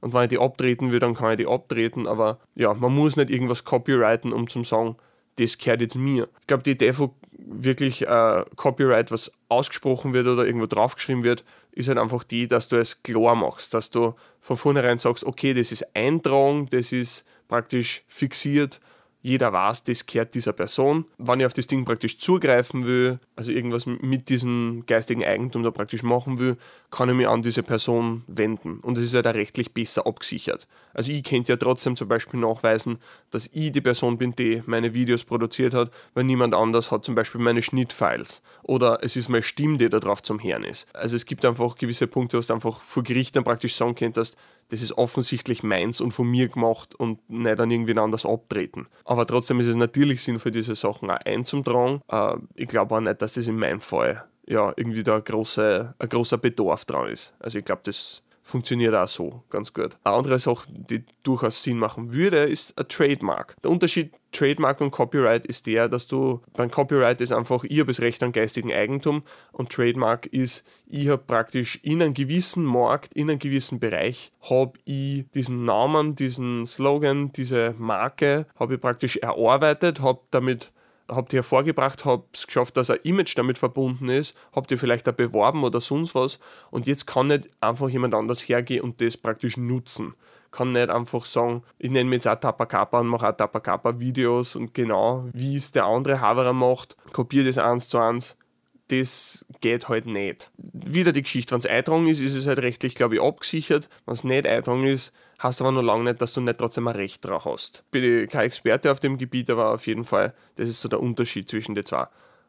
[0.00, 3.16] Und wenn ich die abtreten will, dann kann ich die abtreten, aber ja, man muss
[3.16, 4.96] nicht irgendwas copyrighten, um zum sagen,
[5.36, 6.28] das gehört jetzt mir.
[6.40, 11.44] Ich glaube, die Idee von wirklich äh, Copyright, was ausgesprochen wird oder irgendwo draufgeschrieben wird,
[11.72, 15.54] ist halt einfach die, dass du es klar machst, dass du von vornherein sagst, okay,
[15.54, 18.80] das ist Eintragung, das ist praktisch fixiert
[19.24, 21.06] jeder weiß, das gehört dieser Person.
[21.16, 25.70] Wenn ich auf das Ding praktisch zugreifen will, also irgendwas mit diesem geistigen Eigentum da
[25.70, 26.58] praktisch machen will,
[26.90, 28.80] kann ich mich an diese Person wenden.
[28.80, 30.68] Und es ist halt auch rechtlich besser abgesichert.
[30.92, 32.98] Also ich könnte ja trotzdem zum Beispiel nachweisen,
[33.30, 37.14] dass ich die Person bin, die meine Videos produziert hat, weil niemand anders hat zum
[37.14, 38.42] Beispiel meine Schnittfiles.
[38.62, 40.86] Oder es ist meine Stimme, die da drauf zum Herrn ist.
[40.92, 44.36] Also es gibt einfach gewisse Punkte, wo du einfach vor Gericht dann praktisch sagen könntest,
[44.74, 48.88] das ist offensichtlich meins und von mir gemacht und nicht an irgendwen anders abtreten.
[49.04, 52.00] Aber trotzdem ist es natürlich sinnvoll, diese Sachen auch einzutragen.
[52.08, 55.24] Äh, ich glaube auch nicht, dass das in meinem Fall ja, irgendwie da ein
[55.98, 57.32] ein großer Bedarf dran ist.
[57.38, 59.96] Also ich glaube, das funktioniert auch so ganz gut.
[60.04, 63.56] Eine andere Sache, die durchaus Sinn machen würde, ist ein Trademark.
[63.62, 67.92] Der Unterschied Trademark und Copyright ist der, dass du beim Copyright ist einfach, ich habe
[67.92, 73.14] das Recht an geistigen Eigentum und Trademark ist, ich habe praktisch in einem gewissen Markt,
[73.14, 79.16] in einem gewissen Bereich, habe ich diesen Namen, diesen Slogan, diese Marke, habe ich praktisch
[79.16, 80.72] erarbeitet, habe damit
[81.08, 85.08] habt ihr hervorgebracht, habt es geschafft, dass ein Image damit verbunden ist, habt ihr vielleicht
[85.08, 86.38] auch beworben oder sonst was
[86.70, 90.14] und jetzt kann nicht einfach jemand anders hergehen und das praktisch nutzen.
[90.50, 94.56] Kann nicht einfach sagen, ich nenne mich jetzt auch Tapakapa und mache auch Tapakapa Videos
[94.56, 98.36] und genau wie es der andere Haverer macht, kopiere das eins zu eins.
[98.88, 100.50] Das geht halt nicht.
[100.58, 103.88] Wieder die Geschichte, wenn es eintragen ist, ist es halt rechtlich, glaube ich, abgesichert.
[104.04, 105.10] Wenn es nicht eintragen ist,
[105.44, 107.84] heißt aber noch lange nicht, dass du nicht trotzdem ein Recht drauf hast.
[107.90, 111.48] Bin kein Experte auf dem Gebiet, aber auf jeden Fall, das ist so der Unterschied
[111.48, 112.06] zwischen den zwei.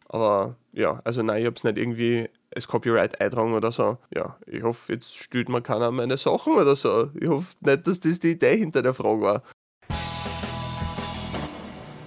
[0.08, 3.98] Aber ja, also nein, ich habe es nicht irgendwie als Copyright eintragen oder so.
[4.14, 7.10] Ja, ich hoffe, jetzt stört mir keiner meine Sachen oder so.
[7.20, 9.44] Ich hoffe nicht, dass das die Idee hinter der Frage war.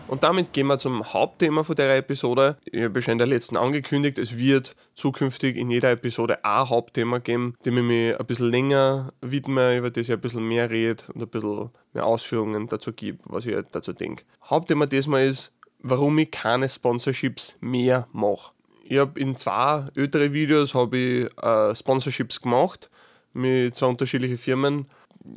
[0.08, 2.56] Und damit gehen wir zum Hauptthema von der Episode.
[2.64, 7.18] Ich habe schon in der letzten angekündigt, es wird zukünftig in jeder Episode ein Hauptthema
[7.18, 11.04] geben, dem ich mich ein bisschen länger widme, über das ich ein bisschen mehr rede
[11.12, 14.24] und ein bisschen mehr Ausführungen dazu gebe, was ich dazu denke.
[14.48, 18.52] Hauptthema diesmal ist, warum ich keine Sponsorships mehr mache.
[18.84, 22.88] Ich habe in zwei ältere Videos ich, äh, Sponsorships gemacht
[23.34, 24.86] mit zwei unterschiedlichen Firmen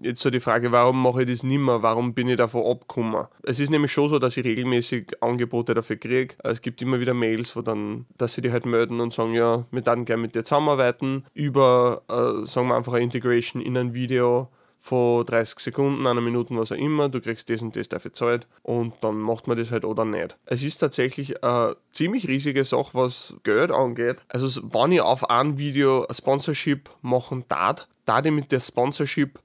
[0.02, 1.82] jetzt so die Frage, warum mache ich das nicht mehr?
[1.82, 3.28] Warum bin ich davon abgekommen?
[3.44, 6.36] Es ist nämlich schon so, dass ich regelmäßig Angebote dafür kriege.
[6.44, 9.66] Es gibt immer wieder Mails, wo dann, dass sie die halt melden und sagen, ja,
[9.72, 13.94] wir dann gerne mit dir zusammenarbeiten über, äh, sagen wir einfach eine Integration in ein
[13.94, 14.50] Video
[14.82, 18.48] von 30 Sekunden, einer Minute, was auch immer, du kriegst das und das dafür Zeit
[18.64, 20.38] und dann macht man das halt oder nicht.
[20.46, 24.18] Es ist tatsächlich eine ziemlich riesige Sache, was Geld angeht.
[24.28, 29.40] Also wenn ich auf ein Video ein Sponsorship machen darf, da ich mit der Sponsorship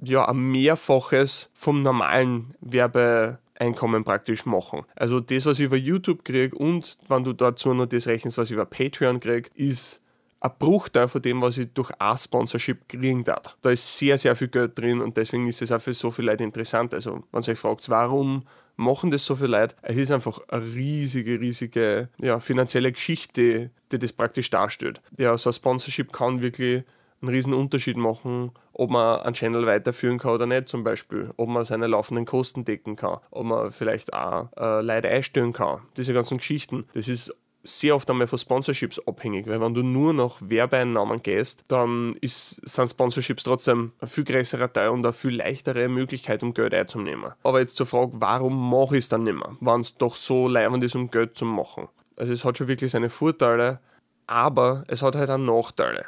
[0.00, 4.84] ja ein Mehrfaches vom normalen Werbeeinkommen praktisch machen.
[4.94, 8.48] Also das, was ich über YouTube kriege und wenn du dazu noch das rechnest, was
[8.48, 10.02] ich über Patreon kriege, ist
[10.40, 13.56] ein Bruchteil von dem, was ich durch ein Sponsorship kriegen darf.
[13.62, 16.30] Da ist sehr, sehr viel Geld drin und deswegen ist es auch für so viele
[16.30, 16.94] Leute interessant.
[16.94, 18.44] Also, wenn ihr euch fragt, warum
[18.76, 19.74] machen das so viele Leute?
[19.82, 25.00] Es ist einfach eine riesige, riesige ja, finanzielle Geschichte, die das praktisch darstellt.
[25.16, 26.84] Ja, so ein Sponsorship kann wirklich
[27.20, 31.48] einen riesen Unterschied machen, ob man einen Channel weiterführen kann oder nicht zum Beispiel, ob
[31.48, 36.14] man seine laufenden Kosten decken kann, ob man vielleicht auch äh, Leute einstellen kann, diese
[36.14, 36.86] ganzen Geschichten.
[36.94, 41.64] Das ist sehr oft einmal von Sponsorships abhängig, weil wenn du nur nach Werbeeinnahmen gehst,
[41.66, 46.54] dann ist, sind Sponsorships trotzdem ein viel größerer Teil und eine viel leichtere Möglichkeit, um
[46.54, 47.32] Geld einzunehmen.
[47.42, 50.46] Aber jetzt zur Frage, warum mache ich es dann nicht mehr, wenn es doch so
[50.46, 51.88] leibend ist, um Geld zu machen?
[52.16, 53.80] Also es hat schon wirklich seine Vorteile,
[54.28, 56.06] aber es hat halt auch Nachteile.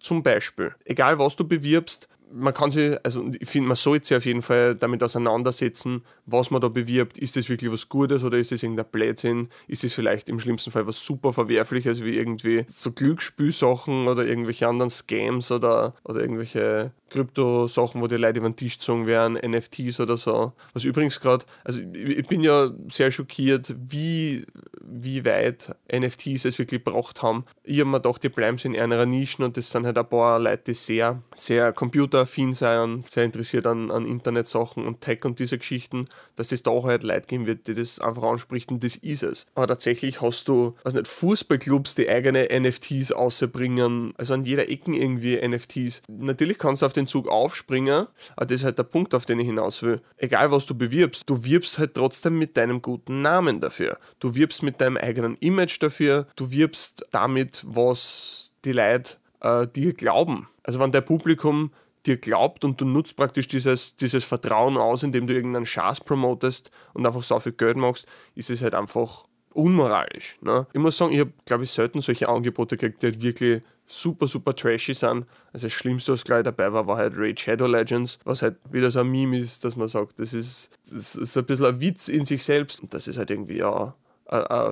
[0.00, 4.16] Zum Beispiel, egal was du bewirbst, man kann sich, also ich finde, man sollte sich
[4.16, 7.18] auf jeden Fall damit auseinandersetzen, was man da bewirbt.
[7.18, 9.48] Ist das wirklich was Gutes oder ist das irgendein Blödsinn?
[9.66, 14.68] Ist es vielleicht im schlimmsten Fall was super Verwerfliches, wie irgendwie so Glücksspielsachen oder irgendwelche
[14.68, 20.00] anderen Scams oder, oder irgendwelche Krypto-Sachen, wo die Leute über den Tisch gezogen werden, NFTs
[20.00, 20.52] oder so.
[20.72, 24.46] Was übrigens gerade, also ich bin ja sehr schockiert, wie,
[24.80, 27.44] wie weit NFTs es wirklich gebracht haben.
[27.64, 30.38] Ich habe mir gedacht, die bleiben in einer Nischen und das sind halt ein paar
[30.38, 35.58] Leute, die sehr, sehr computeraffin sind, sehr interessiert an, an Internetsachen und Tech und diese
[35.58, 38.96] Geschichten, dass es da auch halt Leute geben wird, die das einfach anspricht und das
[38.96, 39.46] ist es.
[39.54, 44.94] Aber tatsächlich hast du, also nicht Fußballclubs, die eigene NFTs außerbringen, also an jeder Ecken
[44.94, 46.02] irgendwie NFTs.
[46.08, 48.06] Natürlich kannst du auf den Zug aufspringen,
[48.36, 50.00] aber das ist halt der Punkt, auf den ich hinaus will.
[50.16, 53.98] Egal was du bewirbst, du wirbst halt trotzdem mit deinem guten Namen dafür.
[54.20, 59.94] Du wirbst mit deinem eigenen Image dafür, du wirbst damit, was die Leute äh, dir
[59.94, 60.48] glauben.
[60.62, 61.70] Also wenn dein Publikum
[62.06, 66.70] dir glaubt und du nutzt praktisch dieses, dieses Vertrauen aus, indem du irgendeinen Schatz promotest
[66.94, 70.38] und einfach so viel Geld machst, ist es halt einfach unmoralisch.
[70.40, 70.66] Ne?
[70.72, 74.28] Ich muss sagen, ich habe, glaube ich, selten solche Angebote gekriegt, die halt wirklich super,
[74.28, 75.26] super trashy sind.
[75.52, 78.90] Also das Schlimmste, was gleich dabei war, war halt Raid Shadow Legends, was halt wieder
[78.90, 82.08] so ein Meme ist, dass man sagt, das ist, das ist ein bisschen ein Witz
[82.08, 82.82] in sich selbst.
[82.82, 83.94] Und das ist halt irgendwie, ja,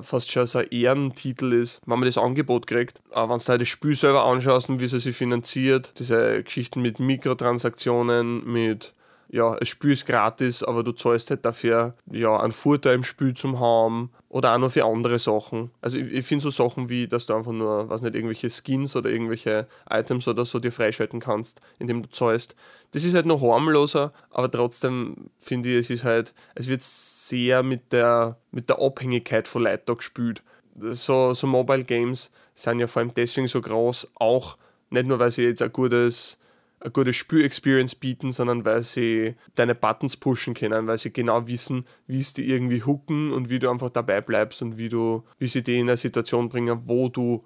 [0.02, 3.00] fast schon so ein Ehrentitel ist, wenn man das Angebot kriegt.
[3.10, 6.82] Aber wenn du halt das Spiel selber anschaust und wie es sich finanziert, diese Geschichten
[6.82, 8.92] mit Mikrotransaktionen, mit
[9.28, 13.34] ja, das Spiel ist gratis, aber du zahlst halt dafür ja, einen Vorteil im Spiel
[13.34, 15.70] zum haben oder auch noch für andere Sachen.
[15.80, 18.94] Also ich, ich finde so Sachen wie, dass du einfach nur, was nicht, irgendwelche Skins
[18.94, 22.54] oder irgendwelche Items oder so dir freischalten kannst, indem du zahlst.
[22.92, 27.62] Das ist halt noch harmloser, aber trotzdem finde ich, es ist halt, es wird sehr
[27.62, 30.42] mit der, mit der Abhängigkeit von Leuten gespielt.
[30.78, 34.58] So, so Mobile Games sind ja vor allem deswegen so groß, auch
[34.90, 36.36] nicht nur, weil sie jetzt ein gutes
[36.86, 41.84] eine gute Spielexperience bieten, sondern weil sie deine Buttons pushen können, weil sie genau wissen,
[42.06, 45.48] wie es dir irgendwie hooken und wie du einfach dabei bleibst und wie du, wie
[45.48, 47.44] sie dich in eine Situation bringen, wo du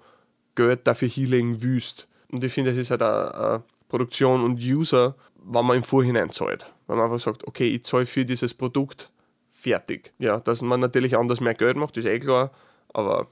[0.53, 2.07] Geld dafür hinlegen willst.
[2.31, 6.29] Und ich finde, es ist halt eine, eine Produktion und User, wenn man im Vorhinein
[6.29, 6.71] zahlt.
[6.85, 9.09] Wenn man einfach sagt, okay, ich zahle für dieses Produkt
[9.49, 10.13] fertig.
[10.19, 12.51] Ja, dass man natürlich anders mehr Geld macht, ist eh klar,
[12.93, 13.27] aber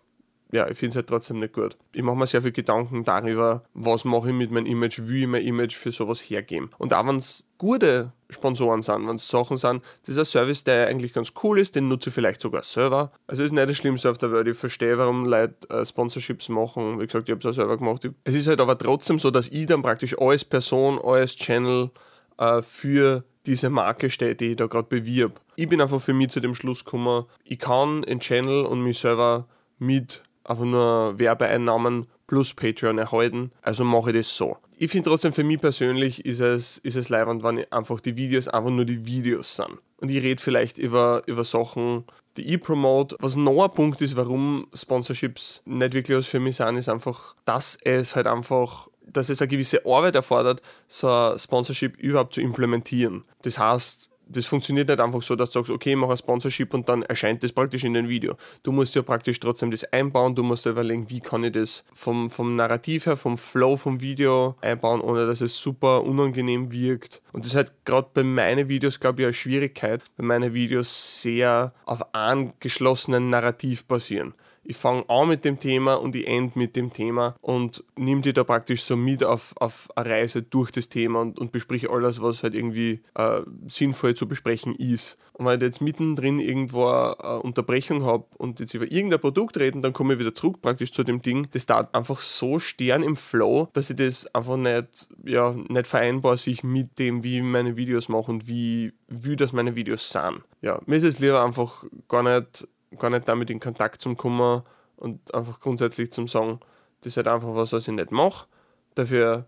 [0.52, 1.78] ja, ich finde es halt trotzdem nicht gut.
[1.94, 5.28] Ich mache mir sehr viel Gedanken darüber, was mache ich mit meinem Image, wie ich
[5.28, 6.72] mein Image für sowas hergeben.
[6.80, 11.14] Und auch wenn es gute Sponsoren sind, wenn es Sachen sind, ein Service, der eigentlich
[11.14, 13.12] ganz cool ist, den nutze ich vielleicht sogar selber.
[13.28, 14.48] Also ist nicht das Schlimmste auf der Welt.
[14.48, 17.00] Ich verstehe, warum Leute äh, Sponsorships machen.
[17.00, 18.10] Wie gesagt, ich habe es auch selber gemacht.
[18.24, 21.92] Es ist halt aber trotzdem so, dass ich dann praktisch als Person, als Channel
[22.40, 25.40] äh, für diese Marke stehe, die ich da gerade bewirb.
[25.56, 29.00] Ich bin einfach für mich zu dem Schluss gekommen, ich kann den Channel und mich
[29.00, 29.48] selber
[29.80, 33.52] mit einfach nur Werbeeinnahmen plus Patreon erhalten.
[33.62, 34.58] Also mache ich das so.
[34.78, 38.48] Ich finde trotzdem für mich persönlich ist es, ist es leibend, wenn einfach die Videos
[38.48, 39.80] einfach nur die Videos sind.
[39.98, 42.06] Und ich rede vielleicht über, über Sachen,
[42.38, 43.18] die ich promote.
[43.20, 47.36] Was noch ein Punkt ist, warum Sponsorships nicht wirklich was für mich sind, ist einfach,
[47.46, 52.42] dass es halt einfach dass es eine gewisse Arbeit erfordert, so ein Sponsorship überhaupt zu
[52.42, 53.24] implementieren.
[53.42, 56.74] Das heißt, das funktioniert nicht einfach so, dass du sagst, okay, ich mache ein Sponsorship
[56.74, 58.36] und dann erscheint das praktisch in dem Video.
[58.64, 61.84] Du musst ja praktisch trotzdem das einbauen, du musst dir überlegen, wie kann ich das
[61.94, 67.22] vom, vom Narrativ her, vom Flow vom Video einbauen, ohne dass es super unangenehm wirkt.
[67.34, 71.22] Und das ist halt gerade bei meinen Videos, glaube ich, eine Schwierigkeit, weil meine Videos
[71.22, 74.34] sehr auf einem geschlossenen Narrativ basieren
[74.70, 78.34] ich fange an mit dem Thema und ich end mit dem Thema und nehme die
[78.34, 82.22] da praktisch so mit auf, auf eine Reise durch das Thema und, und bespreche alles,
[82.22, 85.18] was halt irgendwie äh, sinnvoll zu besprechen ist.
[85.34, 89.82] Und wenn ich jetzt mittendrin irgendwo eine Unterbrechung habe und jetzt über irgendein Produkt reden,
[89.82, 91.48] dann komme ich wieder zurück praktisch zu dem Ding.
[91.52, 96.38] Das dauert einfach so stern im Flow, dass ich das einfach nicht, ja, nicht vereinbar
[96.38, 100.44] sich mit dem, wie meine Videos mache und wie, wie das meine Videos sind.
[100.62, 104.64] Ja, mir ist es lieber einfach gar nicht gar nicht damit in Kontakt zum kommen
[104.96, 106.60] und einfach grundsätzlich zum sagen,
[107.02, 108.48] das ist halt einfach was, was ich nicht mache.
[108.96, 109.46] Dafür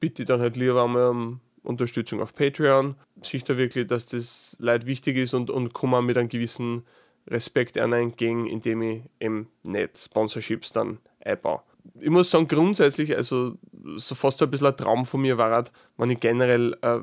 [0.00, 2.96] bitte ich dann halt lieber einmal um Unterstützung auf Patreon.
[3.22, 6.84] Sich da wirklich, dass das Leid wichtig ist und, und komme mit einem gewissen
[7.26, 11.60] Respekt einer entgegen, indem ich eben nicht Sponsorships dann einbaue.
[11.98, 13.56] Ich muss sagen, grundsätzlich, also
[13.96, 15.64] so fast ein bisschen ein Traum von mir war,
[15.96, 17.00] wenn ich generell äh,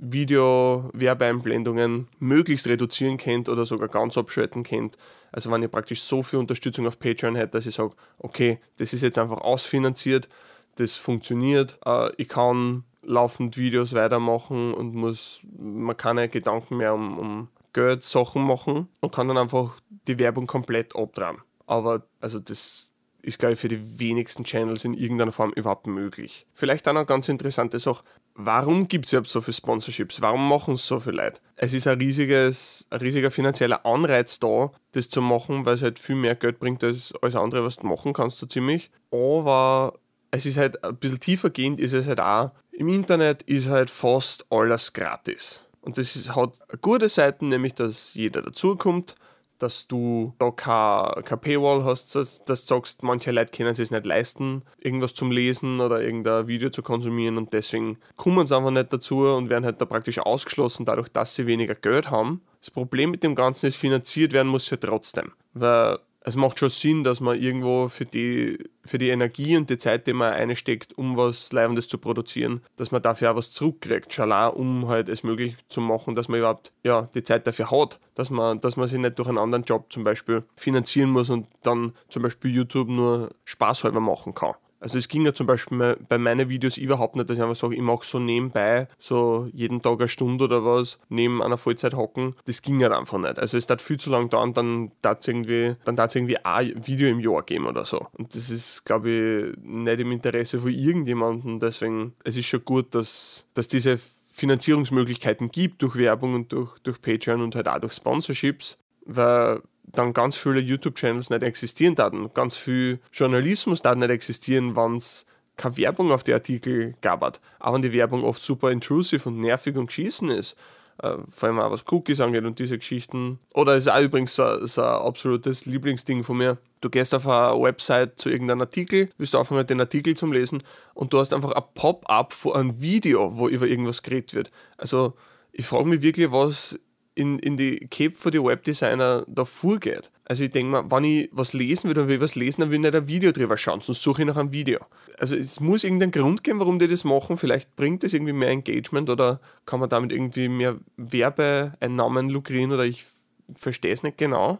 [0.00, 4.96] Video-Werbeeinblendungen möglichst reduzieren könnt oder sogar ganz abschalten könnt.
[5.30, 8.92] Also wenn ihr praktisch so viel Unterstützung auf Patreon hättet, dass ich sage, okay, das
[8.92, 10.28] ist jetzt einfach ausfinanziert,
[10.76, 17.18] das funktioniert, äh, ich kann laufend Videos weitermachen und muss man keine Gedanken mehr um,
[17.18, 21.38] um Geld Sachen machen und kann dann einfach die Werbung komplett abdrehen.
[21.66, 22.89] Aber also das,
[23.22, 26.46] ist, glaube ich, für die wenigsten Channels in irgendeiner Form überhaupt möglich.
[26.54, 28.04] Vielleicht auch noch ganz interessante Sache.
[28.34, 30.20] Warum gibt es überhaupt so viele Sponsorships?
[30.20, 31.40] Warum machen es so viele Leute?
[31.56, 35.98] Es ist ein, riesiges, ein riesiger finanzieller Anreiz da, das zu machen, weil es halt
[35.98, 38.90] viel mehr Geld bringt als alles andere, was du machen kannst, so ziemlich.
[39.10, 39.94] Aber
[40.30, 42.52] es ist halt ein bisschen tiefergehend, ist es halt auch.
[42.72, 45.64] Im Internet ist halt fast alles gratis.
[45.82, 46.52] Und das ist, hat
[46.82, 49.16] gute Seiten, nämlich dass jeder dazukommt
[49.62, 53.84] dass du da keine, keine Paywall hast, dass, dass du sagst, manche Leute können sich
[53.84, 58.56] es nicht leisten, irgendwas zum Lesen oder irgendein Video zu konsumieren und deswegen kommen sie
[58.56, 62.42] einfach nicht dazu und werden halt da praktisch ausgeschlossen, dadurch, dass sie weniger Geld haben.
[62.60, 65.32] Das Problem mit dem Ganzen ist, finanziert werden muss ja trotzdem.
[65.54, 69.78] Weil es macht schon Sinn, dass man irgendwo für die, für die Energie und die
[69.78, 74.18] Zeit, die man einsteckt, um was Leibendes zu produzieren, dass man dafür auch was zurückkriegt.
[74.20, 77.98] Allein, um halt es möglich zu machen, dass man überhaupt ja, die Zeit dafür hat,
[78.14, 81.46] dass man, dass man sich nicht durch einen anderen Job zum Beispiel finanzieren muss und
[81.62, 84.54] dann zum Beispiel YouTube nur spaßhalber machen kann.
[84.80, 87.74] Also es ging ja zum Beispiel bei meinen Videos überhaupt nicht, dass ich einfach sage,
[87.74, 92.34] ich mache so nebenbei, so jeden Tag eine Stunde oder was, neben einer Vollzeit hocken.
[92.46, 93.38] Das ging halt einfach nicht.
[93.38, 97.08] Also es dauert viel zu lang da und dann es irgendwie, dann irgendwie ein Video
[97.08, 98.06] im Jahr geben oder so.
[98.12, 101.60] Und das ist, glaube ich, nicht im Interesse von irgendjemandem.
[101.60, 104.00] Deswegen, es ist schon gut, dass, dass diese
[104.32, 109.60] Finanzierungsmöglichkeiten gibt durch Werbung und durch, durch Patreon und halt auch durch Sponsorships, weil
[109.92, 112.30] dann ganz viele YouTube-Channels nicht existieren daten.
[112.34, 115.26] Ganz viel Journalismus da nicht existieren, wenn es
[115.56, 117.40] keine Werbung auf die Artikel gab.
[117.58, 120.56] Auch wenn die Werbung oft super intrusive und nervig und geschissen ist.
[121.02, 123.38] Äh, vor allem auch was Cookies angeht und diese Geschichten.
[123.54, 126.58] Oder ist auch übrigens so, so ein absolutes Lieblingsding von mir.
[126.82, 130.62] Du gehst auf eine Website zu irgendeinem Artikel, willst du anfangen, den Artikel zu lesen
[130.94, 134.50] und du hast einfach ein Pop-up vor einem Video, wo über irgendwas geredet wird.
[134.76, 135.14] Also
[135.52, 136.78] ich frage mich wirklich, was
[137.20, 140.10] in, in die Cape für die Webdesigner da vorgeht.
[140.24, 142.76] Also ich denke mal, wenn ich was lesen will und will was lesen, dann will
[142.76, 144.78] ich nicht ein Video drüber schauen, sonst suche ich nach einem Video.
[145.18, 147.36] Also es muss irgendeinen Grund geben, warum die das machen.
[147.36, 152.84] Vielleicht bringt das irgendwie mehr Engagement oder kann man damit irgendwie mehr Werbeeinnahmen lukrieren oder
[152.84, 153.06] ich
[153.54, 154.58] verstehe es nicht genau.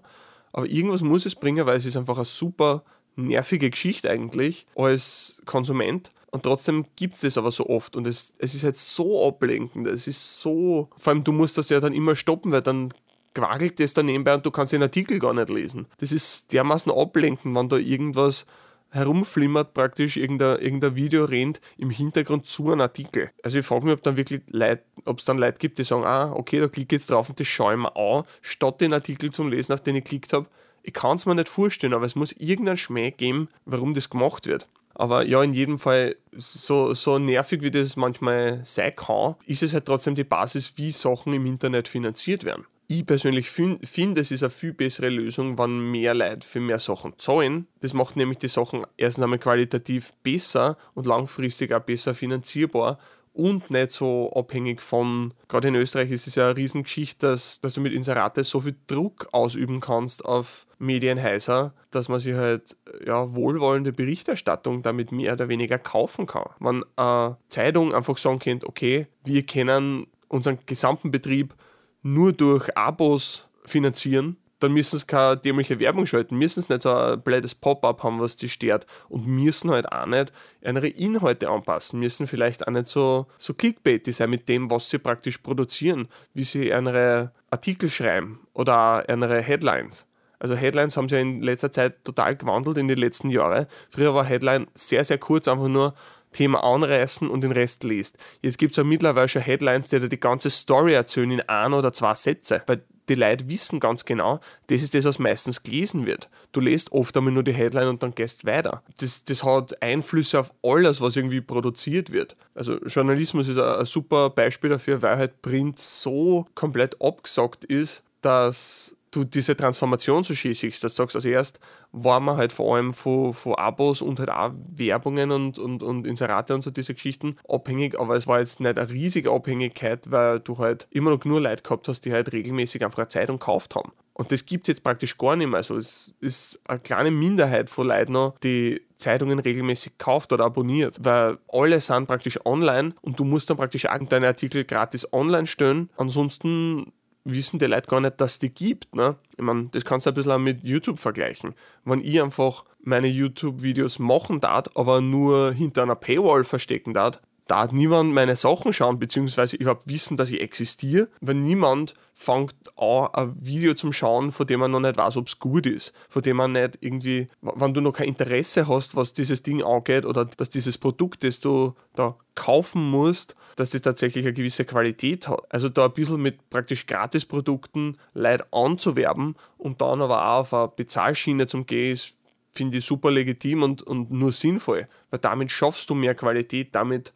[0.53, 2.83] Aber irgendwas muss es bringen, weil es ist einfach eine super
[3.17, 6.11] nervige Geschichte eigentlich als Konsument.
[6.31, 9.87] Und trotzdem gibt es das aber so oft und es, es ist halt so ablenkend.
[9.89, 10.89] Es ist so.
[10.97, 12.93] Vor allem, du musst das ja dann immer stoppen, weil dann
[13.35, 15.87] quagelt das da nebenbei und du kannst den Artikel gar nicht lesen.
[15.99, 18.47] Das ist dermaßen ablenkend, wenn da irgendwas
[18.91, 23.31] herumflimmert, praktisch irgendein, irgendein Video rennt im Hintergrund zu einem Artikel.
[23.43, 26.05] Also ich frage mich, ob dann wirklich Leute, ob es dann Leute gibt, die sagen,
[26.05, 28.93] ah, okay, da klicke ich jetzt drauf und das schaue ich mir an, statt den
[28.93, 30.47] Artikel zum Lesen, auf den ich geklickt habe.
[30.83, 34.47] Ich kann es mir nicht vorstellen, aber es muss irgendeinen Schmäh geben, warum das gemacht
[34.47, 34.67] wird.
[35.01, 39.73] Aber ja, in jedem Fall, so, so nervig wie das manchmal sein kann, ist es
[39.73, 42.67] halt trotzdem die Basis, wie Sachen im Internet finanziert werden.
[42.87, 46.79] Ich persönlich finde, find, es ist eine viel bessere Lösung, wenn mehr Leute für mehr
[46.79, 47.67] Sachen zahlen.
[47.81, 52.99] Das macht nämlich die Sachen erstens einmal qualitativ besser und langfristig auch besser finanzierbar
[53.33, 57.75] und nicht so abhängig von, gerade in Österreich ist es ja eine Riesengeschichte, dass, dass
[57.75, 63.35] du mit Inserate so viel Druck ausüben kannst auf Medienhäuser, dass man sich halt ja,
[63.35, 66.51] wohlwollende Berichterstattung damit mehr oder weniger kaufen kann.
[66.59, 71.55] Wenn eine Zeitung einfach sagen könnte, okay, wir können unseren gesamten Betrieb
[72.03, 76.93] nur durch Abos finanzieren, dann müssen sie keine dämliche Werbung schalten, müssen sie nicht so
[76.93, 81.99] ein blödes Pop-up haben, was die stört und müssen halt auch nicht ihre Inhalte anpassen,
[81.99, 86.45] müssen vielleicht auch nicht so, so clickbaity sein mit dem, was sie praktisch produzieren, wie
[86.45, 90.07] sie ihre Artikel schreiben oder ihre Headlines.
[90.39, 93.67] Also Headlines haben sich ja in letzter Zeit total gewandelt in den letzten Jahren.
[93.91, 95.95] Früher war Headline sehr, sehr kurz, einfach nur
[96.33, 98.17] Thema anreißen und den Rest liest.
[98.41, 101.73] Jetzt gibt es ja mittlerweile schon Headlines, die dir die ganze Story erzählen in ein
[101.75, 102.63] oder zwei Sätze.
[102.67, 106.29] Weil die Leute wissen ganz genau, das ist das, was meistens gelesen wird.
[106.53, 108.83] Du lest oft einmal nur die Headline und dann gehst weiter.
[108.99, 112.37] Das, das hat Einflüsse auf alles, was irgendwie produziert wird.
[112.55, 118.03] Also Journalismus ist ein, ein super Beispiel dafür, weil halt Print so komplett abgesagt ist,
[118.23, 121.59] dass du diese Transformation so schön siehst, dass du sagst, also erst
[121.93, 126.07] war man halt vor allem von, von Abos und halt auch Werbungen und, und, und
[126.07, 130.41] Inserate und so diese Geschichten abhängig, aber es war jetzt nicht eine riesige Abhängigkeit, weil
[130.41, 133.75] du halt immer noch nur Leute gehabt hast, die halt regelmäßig einfach eine Zeitung gekauft
[133.75, 133.93] haben.
[134.21, 135.57] Und das gibt es jetzt praktisch gar nicht mehr.
[135.57, 140.99] Also es ist eine kleine Minderheit von Leuten noch, die Zeitungen regelmäßig kauft oder abonniert,
[141.03, 145.47] weil alle sind praktisch online und du musst dann praktisch auch deine Artikel gratis online
[145.47, 145.89] stellen.
[145.97, 146.93] Ansonsten
[147.25, 148.95] wissen die Leute gar nicht, dass die gibt.
[148.95, 149.17] Ne?
[149.37, 151.55] Ich meine, das kannst du ein bisschen auch mit YouTube vergleichen.
[151.85, 157.21] Wenn ich einfach meine YouTube-Videos machen darf, aber nur hinter einer Paywall verstecken darf,
[157.51, 163.09] darf niemand meine Sachen schauen, beziehungsweise überhaupt wissen, dass ich existiere, wenn niemand fängt an,
[163.13, 166.23] ein Video zum Schauen, von dem man noch nicht weiß, ob es gut ist, von
[166.23, 170.27] dem man nicht irgendwie, wenn du noch kein Interesse hast, was dieses Ding angeht oder
[170.27, 175.41] dass dieses Produkt, das du da kaufen musst, dass das tatsächlich eine gewisse Qualität hat.
[175.49, 180.69] Also da ein bisschen mit praktisch Gratisprodukten Leute anzuwerben und dann aber auch auf eine
[180.69, 182.15] Bezahlschiene zum Gehen, ist,
[182.53, 187.13] finde ich super legitim und, und nur sinnvoll, weil damit schaffst du mehr Qualität, damit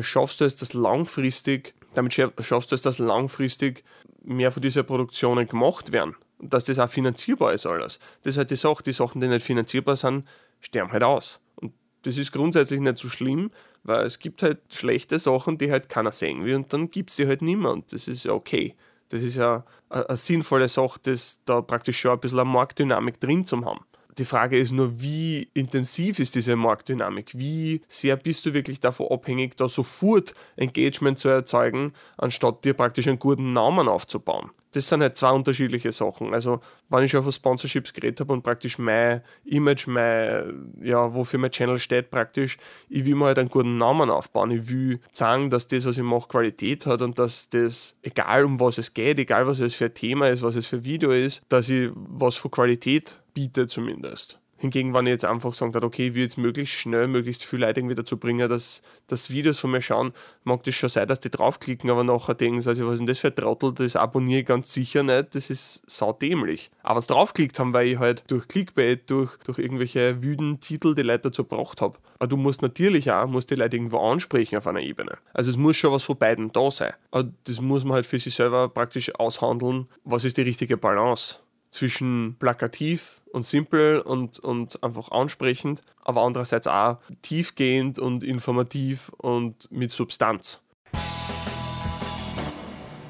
[0.00, 3.84] schaffst du es, dass langfristig, damit schaffst du es, dass langfristig
[4.24, 6.16] mehr von diesen Produktionen gemacht werden.
[6.38, 7.98] Dass das auch finanzierbar ist alles.
[8.22, 10.26] Das ist halt die Sache, die Sachen, die nicht finanzierbar sind,
[10.60, 11.40] sterben halt aus.
[11.56, 11.72] Und
[12.02, 13.50] das ist grundsätzlich nicht so schlimm,
[13.84, 17.16] weil es gibt halt schlechte Sachen, die halt keiner sehen will und dann gibt es
[17.16, 17.92] die halt niemand.
[17.92, 18.74] Das ist ja okay.
[19.10, 23.20] Das ist ja eine, eine sinnvolle Sache, das da praktisch schon ein bisschen eine Marktdynamik
[23.20, 23.84] drin zu haben.
[24.18, 27.30] Die Frage ist nur, wie intensiv ist diese Marktdynamik?
[27.38, 33.08] Wie sehr bist du wirklich davon abhängig, da sofort Engagement zu erzeugen, anstatt dir praktisch
[33.08, 34.50] einen guten Namen aufzubauen?
[34.72, 36.32] Das sind halt zwei unterschiedliche Sachen.
[36.32, 41.38] Also, wenn ich schon von Sponsorships geredet habe und praktisch mein Image, mein, ja, wofür
[41.38, 42.56] mein Channel steht, praktisch,
[42.88, 44.50] ich will mir halt einen guten Namen aufbauen.
[44.50, 48.60] Ich will sagen, dass das, was ich mache, Qualität hat und dass das, egal um
[48.60, 51.12] was es geht, egal was es für ein Thema ist, was es für ein Video
[51.12, 54.38] ist, dass ich was von Qualität biete zumindest.
[54.62, 57.66] Hingegen, wenn ich jetzt einfach sagen darf, okay, ich will jetzt möglichst schnell, möglichst viele
[57.66, 60.12] Leute irgendwie dazu bringen, dass, dass Videos von mir schauen,
[60.44, 63.06] mag das schon sein, dass die draufklicken, aber nachher denken sie, also, was ist denn
[63.08, 66.70] das für ein Trottel, das abonniere ich ganz sicher nicht, das ist saudämlich.
[66.84, 71.02] Aber es draufklickt haben, weil ich halt durch Clickbait, durch, durch irgendwelche wüden Titel die
[71.02, 71.98] Leute dazu gebracht habe.
[72.20, 75.18] Aber du musst natürlich auch, musst die Leute irgendwo ansprechen auf einer Ebene.
[75.34, 76.92] Also es muss schon was von beiden da sein.
[77.10, 81.40] Aber das muss man halt für sich selber praktisch aushandeln, was ist die richtige Balance
[81.72, 89.70] zwischen plakativ und simpel und, und einfach ansprechend, aber andererseits auch tiefgehend und informativ und
[89.72, 90.60] mit Substanz.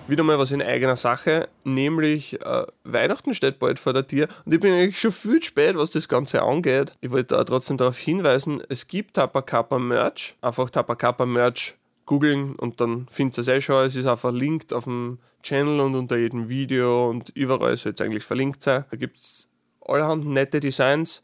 [0.09, 4.53] Wieder mal was in eigener Sache, nämlich äh, Weihnachten steht bald vor der Tür und
[4.53, 6.93] ich bin eigentlich schon viel spät, was das Ganze angeht.
[7.01, 12.81] Ich wollte da trotzdem darauf hinweisen, es gibt Tapakapa Merch, einfach Tapakapa Merch googeln und
[12.81, 13.87] dann findet ihr es eh schon.
[13.87, 18.01] Es ist auch verlinkt auf dem Channel und unter jedem Video und überall soll es
[18.01, 18.85] eigentlich verlinkt sein.
[18.91, 19.49] Da gibt es
[19.81, 21.23] allerhand nette Designs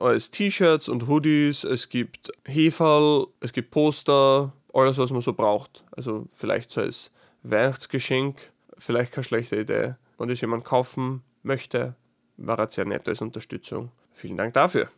[0.00, 1.64] als T-Shirts und Hoodies.
[1.64, 5.84] Es gibt Heferl, es gibt Poster, alles, was man so braucht.
[5.96, 7.10] Also vielleicht so als
[7.42, 9.94] Weihnachtsgeschenk, vielleicht keine schlechte Idee.
[10.18, 11.94] Wenn das jemand kaufen möchte,
[12.36, 13.90] war es sehr nett als Unterstützung.
[14.12, 14.88] Vielen Dank dafür.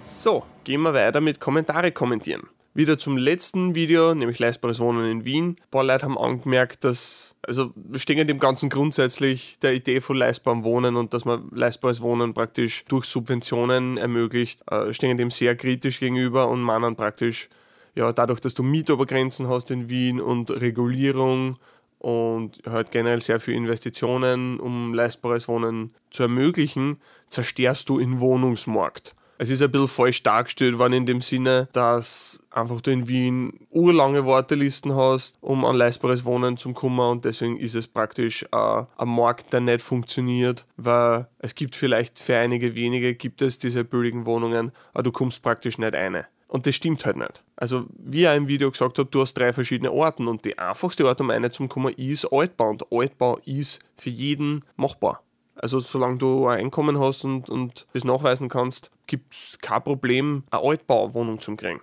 [0.00, 2.48] So, gehen wir weiter mit Kommentare kommentieren.
[2.76, 5.50] Wieder zum letzten Video, nämlich leistbares Wohnen in Wien.
[5.50, 10.16] Ein paar Leute haben angemerkt, dass, also wir stehen dem Ganzen grundsätzlich der Idee von
[10.16, 15.54] leistbarem Wohnen und dass man leistbares Wohnen praktisch durch Subventionen ermöglicht, äh, stehen dem sehr
[15.54, 17.48] kritisch gegenüber und meinen praktisch,
[17.94, 21.56] ja, dadurch, dass du Mietobergrenzen hast in Wien und Regulierung
[22.00, 29.14] und halt generell sehr viele Investitionen, um leistbares Wohnen zu ermöglichen, zerstörst du den Wohnungsmarkt.
[29.38, 33.66] Es ist ein bisschen falsch dargestellt worden in dem Sinne, dass einfach du in Wien
[33.70, 38.82] urlange Wartelisten hast, um an leistbares Wohnen zu kommen und deswegen ist es praktisch äh,
[38.96, 43.84] ein Markt, der nicht funktioniert, weil es gibt vielleicht für einige wenige gibt es diese
[43.84, 46.26] billigen Wohnungen, aber du kommst praktisch nicht eine.
[46.46, 47.42] Und das stimmt halt nicht.
[47.56, 51.04] Also, wie ich im Video gesagt habe, du hast drei verschiedene Orten und die einfachste
[51.04, 52.70] Art, um eine zu kommen, ist Altbau.
[52.70, 55.20] Und Altbau ist für jeden machbar.
[55.56, 60.44] Also solange du ein Einkommen hast und, und das nachweisen kannst, gibt es kein Problem,
[60.50, 61.80] eine Altbauwohnung zu kriegen.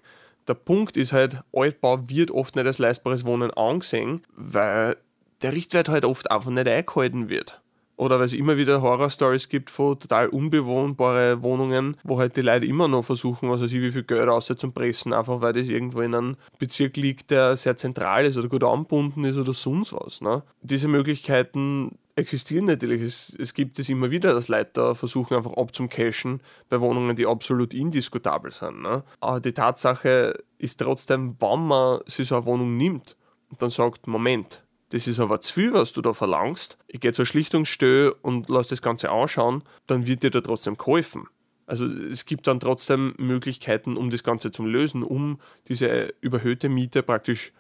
[0.47, 4.97] Der Punkt ist halt, Altbau wird oft nicht als leistbares Wohnen angesehen, weil
[5.41, 7.61] der Richtwert halt oft einfach nicht eingehalten wird.
[8.02, 12.66] Oder weil es immer wieder Horror-Stories gibt von total unbewohnbare Wohnungen, wo halt die Leute
[12.66, 15.68] immer noch versuchen, was weiß ich, wie viel Geld raus zum Pressen, einfach weil das
[15.68, 19.93] irgendwo in einem Bezirk liegt, der sehr zentral ist oder gut anbunden ist oder sonst
[19.93, 20.20] was.
[20.20, 20.41] Ne?
[20.64, 23.04] Diese Möglichkeiten existieren natürlich.
[23.04, 27.28] Es, es gibt es immer wieder, dass Leute da versuchen, einfach abzumcashen bei Wohnungen, die
[27.28, 28.82] absolut indiskutabel sind.
[28.82, 29.04] Ne?
[29.20, 33.16] Aber die Tatsache ist trotzdem, wenn man sich so eine Wohnung nimmt
[33.52, 37.14] und dann sagt, Moment, das ist aber zu viel, was du da verlangst, ich gehe
[37.14, 41.28] zur Schlichtungsstelle und lass das Ganze anschauen, dann wird dir da trotzdem geholfen.
[41.66, 45.39] Also es gibt dann trotzdem Möglichkeiten, um das Ganze zu lösen, um
[45.70, 47.54] diese überhöhte Miete praktisch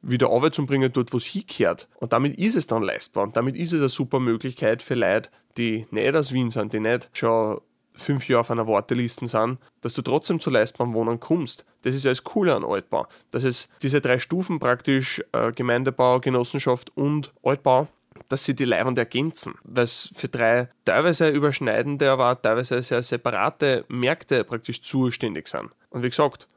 [0.00, 1.88] wieder Arbeit zu bringen, dort wo es hingehört.
[1.96, 3.24] Und damit ist es dann leistbar.
[3.24, 5.28] Und damit ist es eine super Möglichkeit für Leute,
[5.58, 7.60] die nicht aus Wien sind, die nicht schon
[7.98, 11.64] fünf Jahre auf einer Warteliste sind, dass du trotzdem zu leistbaren Wohnen kommst.
[11.82, 13.06] Das ist ja das Coole an Altbau.
[13.30, 17.88] Dass es diese drei Stufen praktisch, äh, Gemeindebau, Genossenschaft und Altbau,
[18.28, 23.84] dass sie die Leihwand ergänzen, weil es für drei teilweise überschneidende, aber teilweise sehr separate
[23.88, 25.70] Märkte praktisch zuständig sind.
[25.90, 26.48] Und wie gesagt,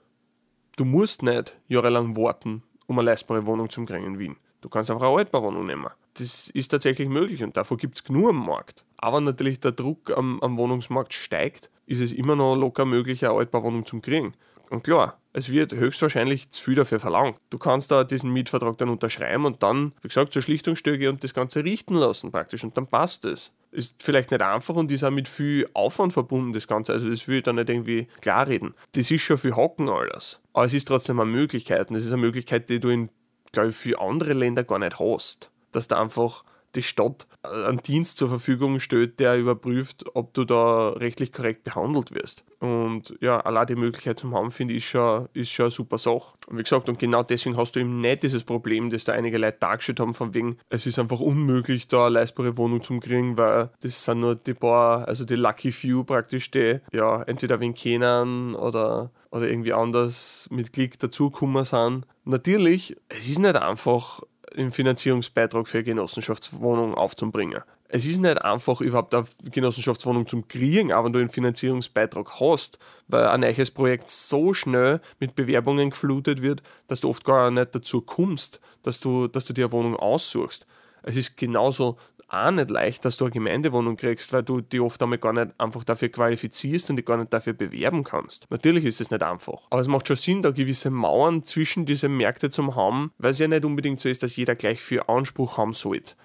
[0.76, 4.36] du musst nicht jahrelang warten, um eine leistbare Wohnung zu kriegen in Wien.
[4.62, 5.88] Du kannst einfach eine Altbauwohnung nehmen.
[6.14, 8.86] Das ist tatsächlich möglich und davor gibt es genug am Markt.
[8.98, 13.34] Aber natürlich der Druck am, am, Wohnungsmarkt steigt, ist es immer noch locker möglich, eine
[13.34, 14.34] Altbauwohnung zu kriegen.
[14.70, 17.38] Und klar, es wird höchstwahrscheinlich zu viel dafür verlangt.
[17.50, 21.34] Du kannst da diesen Mietvertrag dann unterschreiben und dann, wie gesagt, zur Schlichtungsstelle und das
[21.34, 23.52] Ganze richten lassen praktisch und dann passt es.
[23.72, 26.92] Ist vielleicht nicht einfach und ist auch mit viel Aufwand verbunden, das Ganze.
[26.92, 28.74] Also, das will ich dann nicht irgendwie klarreden.
[28.94, 30.42] Das ist schon viel Hocken alles.
[30.54, 33.10] Aber es ist trotzdem eine Möglichkeit und es ist eine Möglichkeit, die du in,
[33.52, 35.52] glaube ich, für andere Länder gar nicht hast.
[35.72, 36.44] Dass da einfach
[36.76, 42.14] die Stadt einen Dienst zur Verfügung stellt, der überprüft, ob du da rechtlich korrekt behandelt
[42.14, 42.44] wirst.
[42.60, 46.34] Und ja, allein die Möglichkeit zum haben, finde ich, schon, ist schon eine super Sache.
[46.46, 49.40] Und wie gesagt, und genau deswegen hast du eben nicht dieses Problem, das da einige
[49.40, 53.36] Leute dargestellt haben, von wegen, es ist einfach unmöglich, da eine leistbare Wohnung zu kriegen,
[53.36, 57.74] weil das sind nur die paar, also die Lucky Few praktisch, die ja entweder wen
[57.74, 62.06] kennen oder, oder irgendwie anders mit Klick dazugekommen sind.
[62.24, 64.22] Natürlich, es ist nicht einfach
[64.56, 67.62] einen Finanzierungsbeitrag für eine Genossenschaftswohnung aufzubringen.
[67.88, 72.78] Es ist nicht einfach, überhaupt eine Genossenschaftswohnung zu kriegen, aber wenn du einen Finanzierungsbeitrag hast,
[73.08, 77.76] weil ein neues Projekt so schnell mit Bewerbungen geflutet wird, dass du oft gar nicht
[77.76, 80.66] dazu kommst, dass du, dass du dir eine Wohnung aussuchst.
[81.04, 81.98] Es ist genauso
[82.32, 85.52] auch nicht leicht, dass du eine Gemeindewohnung kriegst, weil du die oft einmal gar nicht
[85.58, 88.48] einfach dafür qualifizierst und die gar nicht dafür bewerben kannst.
[88.50, 89.68] Natürlich ist es nicht einfach.
[89.70, 93.40] Aber es macht schon Sinn, da gewisse Mauern zwischen diese Märkte zu haben, weil es
[93.40, 96.16] ja nicht unbedingt so ist, dass jeder gleich viel Anspruch haben sollte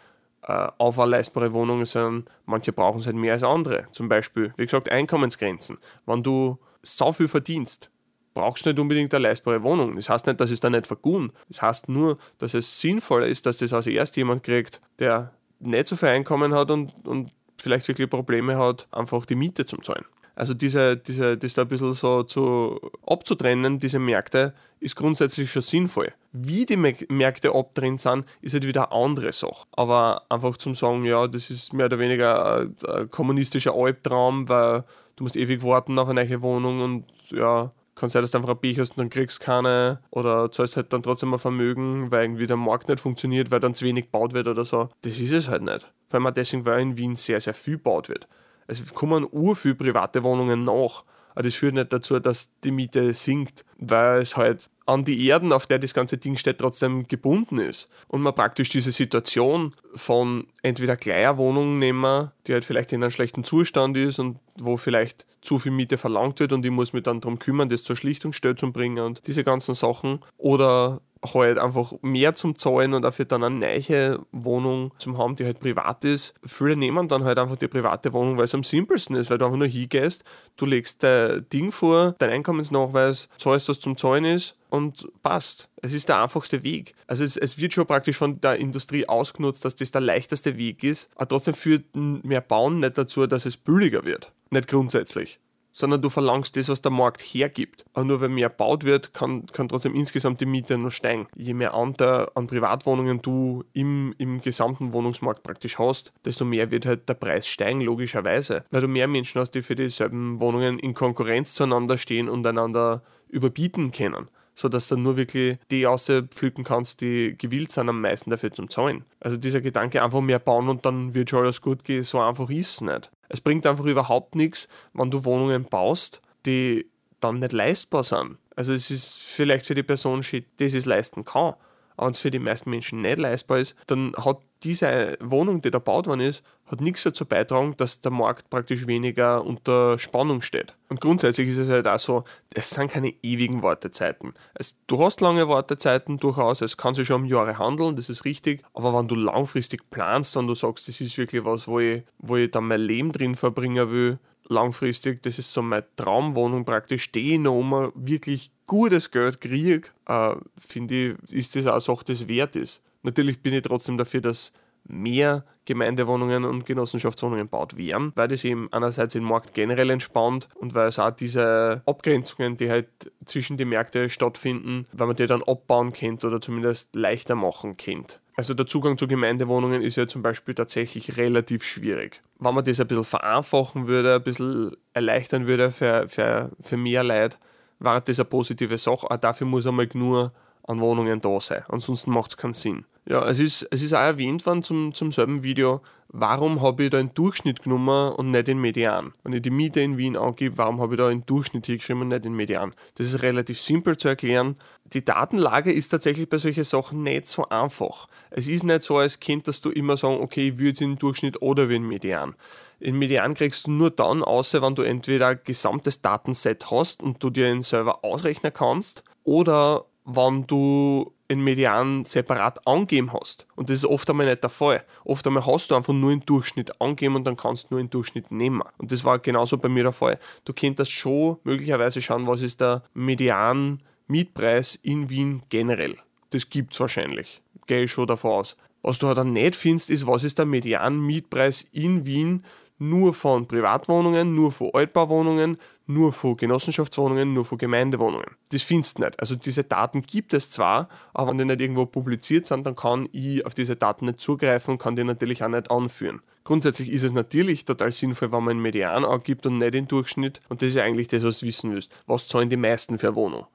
[0.43, 3.87] äh, auf eine leistbare Wohnung, sondern manche brauchen es halt mehr als andere.
[3.91, 5.79] Zum Beispiel, wie gesagt, Einkommensgrenzen.
[6.07, 7.91] Wenn du so viel verdienst,
[8.33, 9.97] brauchst du nicht unbedingt eine leistbare Wohnung.
[9.97, 11.33] Das heißt nicht, dass es da nicht vergun.
[11.49, 15.87] Das heißt nur, dass es sinnvoller ist, dass das als erst jemand kriegt, der nicht
[15.87, 20.05] so viel Einkommen hat und, und vielleicht wirklich Probleme hat, einfach die Miete zu zahlen.
[20.37, 25.63] Also diese, diese, das da ein bisschen so zu, abzutrennen, diese Märkte, ist grundsätzlich schon
[25.63, 26.13] sinnvoll.
[26.33, 29.67] Wie die Märkte abtrennen sind, ist halt wieder eine andere Sache.
[29.73, 34.85] Aber einfach zum sagen, ja, das ist mehr oder weniger ein, ein kommunistischer Albtraum, weil
[35.17, 38.57] du musst ewig warten auf eine neue Wohnung und ja, kann sein, dass du einfach
[38.63, 42.47] ein hast und dann kriegst keine oder zahlst halt dann trotzdem ein Vermögen, weil irgendwie
[42.47, 44.91] der Markt nicht funktioniert, weil dann zu wenig gebaut wird oder so.
[45.03, 45.91] Das ist es halt nicht.
[46.09, 48.29] Vor allem auch deswegen, weil in Wien sehr, sehr viel gebaut wird.
[48.69, 51.05] Es kommen ur viel private Wohnungen nach.
[51.35, 55.53] Aber das führt nicht dazu, dass die Miete sinkt, weil es halt an die Erden,
[55.53, 57.89] auf der das ganze Ding steht, trotzdem gebunden ist.
[58.09, 63.11] Und man praktisch diese Situation von entweder kleiner Wohnung nehmen, die halt vielleicht in einem
[63.11, 67.03] schlechten Zustand ist und wo vielleicht zu viel Miete verlangt wird und ich muss mich
[67.03, 70.20] dann darum kümmern, das zur Schlichtungsstelle zu bringen und diese ganzen Sachen.
[70.39, 71.01] Oder
[71.34, 75.61] halt einfach mehr zum Zahlen und dafür dann eine neue Wohnung zum haben, die halt
[75.61, 76.34] privat ist.
[76.45, 79.47] Viele nehmen dann halt einfach die private Wohnung, weil es am simpelsten ist, weil du
[79.47, 80.24] einfach nur hingehst,
[80.57, 85.69] du legst dein Ding vor, dein Einkommensnachweis, zahlst, was zum Zahlen ist und passt.
[85.83, 86.95] Es ist der einfachste Weg.
[87.07, 90.85] Also es, es, wird schon praktisch von der Industrie ausgenutzt, dass das der leichteste Weg
[90.85, 94.33] ist, aber trotzdem führt mehr Bauen nicht dazu, dass es billiger wird.
[94.51, 95.41] Nicht grundsätzlich
[95.77, 97.85] sondern du verlangst das, was der Markt hergibt.
[97.93, 101.29] Aber nur wenn mehr gebaut wird, kann, kann trotzdem insgesamt die Miete noch steigen.
[101.37, 106.87] Je mehr Anteil an Privatwohnungen du im, im gesamten Wohnungsmarkt praktisch hast, desto mehr wird
[106.87, 108.64] halt der Preis steigen, logischerweise.
[108.71, 113.03] Weil du mehr Menschen hast, die für dieselben Wohnungen in Konkurrenz zueinander stehen und einander
[113.29, 118.53] überbieten können sodass du nur wirklich die auspflücken kannst, die gewillt sind, am meisten dafür
[118.53, 119.05] zu zahlen.
[119.21, 122.51] Also dieser Gedanke, einfach mehr bauen und dann wird schon alles gut gehen, so einfach
[122.51, 123.11] ist es nicht.
[123.29, 126.87] Es bringt einfach überhaupt nichts, wenn du Wohnungen baust, die
[127.21, 128.39] dann nicht leistbar sind.
[128.57, 131.55] Also es ist vielleicht für die Person shit, das es leisten kann.
[131.97, 135.71] Aber wenn es für die meisten Menschen nicht leistbar ist, dann hat diese Wohnung, die
[135.71, 140.43] da gebaut worden ist, hat nichts dazu beitragen, dass der Markt praktisch weniger unter Spannung
[140.43, 140.75] steht.
[140.89, 144.35] Und grundsätzlich ist es halt auch so, es sind keine ewigen Wartezeiten.
[144.55, 148.25] Es, du hast lange Wartezeiten durchaus, es kann sich schon um Jahre handeln, das ist
[148.25, 152.03] richtig, aber wenn du langfristig planst und du sagst, das ist wirklich was, wo ich,
[152.19, 157.12] wo ich dann mein Leben drin verbringen will, langfristig, das ist so meine Traumwohnung praktisch,
[157.12, 162.05] die ich noch immer wirklich gutes Geld kriege, äh, finde ich, ist das auch Sache,
[162.07, 162.83] das wert ist.
[163.07, 164.53] Natürlich bin ich trotzdem dafür, dass
[164.89, 170.75] mehr Gemeindewohnungen und Genossenschaftswohnungen baut werden, weil das eben einerseits den Markt generell entspannt und
[170.75, 172.89] weil es auch diese Abgrenzungen, die halt
[173.25, 178.21] zwischen den Märkten stattfinden, weil man die dann abbauen kennt oder zumindest leichter machen kennt.
[178.37, 182.23] Also der Zugang zu Gemeindewohnungen ist ja zum Beispiel tatsächlich relativ schwierig.
[182.41, 187.05] Wenn man das ein bisschen vereinfachen würde, ein bisschen erleichtern würde für, für, für mehr
[187.05, 187.37] Leute,
[187.79, 189.09] wäre das eine positive Sache.
[189.09, 190.33] Auch dafür muss einmal nur
[190.65, 191.63] an Wohnungen da sein.
[191.69, 192.85] Ansonsten macht es keinen Sinn.
[193.09, 196.91] Ja, es ist, es ist auch erwähnt worden zum, zum selben Video, warum habe ich
[196.91, 199.13] da einen Durchschnitt genommen und nicht den Median?
[199.23, 202.09] Wenn ich die Miete in Wien angebe, warum habe ich da einen Durchschnitt hingeschrieben und
[202.09, 202.75] nicht den Median?
[202.97, 204.57] Das ist relativ simpel zu erklären.
[204.93, 208.09] Die Datenlage ist tatsächlich bei solchen Sachen nicht so einfach.
[208.31, 211.41] Es ist nicht so, als Kind, dass du immer sagen, okay, ich würde den Durchschnitt
[211.41, 212.35] oder den Median.
[212.81, 217.23] Den Median kriegst du nur dann aus, wenn du entweder ein gesamtes Datenset hast und
[217.23, 223.47] du dir ihn selber ausrechnen kannst oder wenn du einen Median separat angeben hast.
[223.57, 224.85] Und das ist oft einmal nicht der Fall.
[225.05, 227.91] Oft einmal hast du einfach nur einen Durchschnitt angeben und dann kannst du nur einen
[227.91, 228.62] Durchschnitt nehmen.
[228.79, 230.18] Und das war genauso bei mir der Fall.
[230.45, 235.97] Du könntest schon möglicherweise schauen, was ist der Median Mietpreis in Wien generell.
[236.31, 237.41] Das gibt es wahrscheinlich.
[237.66, 238.57] Gehe ich schon davon aus.
[238.83, 242.45] Was du halt dann nicht findest, ist, was ist der Median Mietpreis in Wien
[242.79, 248.37] nur von Privatwohnungen, nur von Altbauwohnungen, nur von Genossenschaftswohnungen, nur von Gemeindewohnungen.
[248.51, 249.18] Das findest du nicht.
[249.20, 253.09] Also diese Daten gibt es zwar, aber wenn die nicht irgendwo publiziert sind, dann kann
[253.12, 256.20] ich auf diese Daten nicht zugreifen und kann die natürlich auch nicht anführen.
[256.45, 260.41] Grundsätzlich ist es natürlich total sinnvoll, wenn man einen Median angibt und nicht den Durchschnitt.
[260.49, 261.93] Und das ist eigentlich das, was du wissen willst.
[262.07, 263.47] Was zahlen die meisten für eine Wohnung?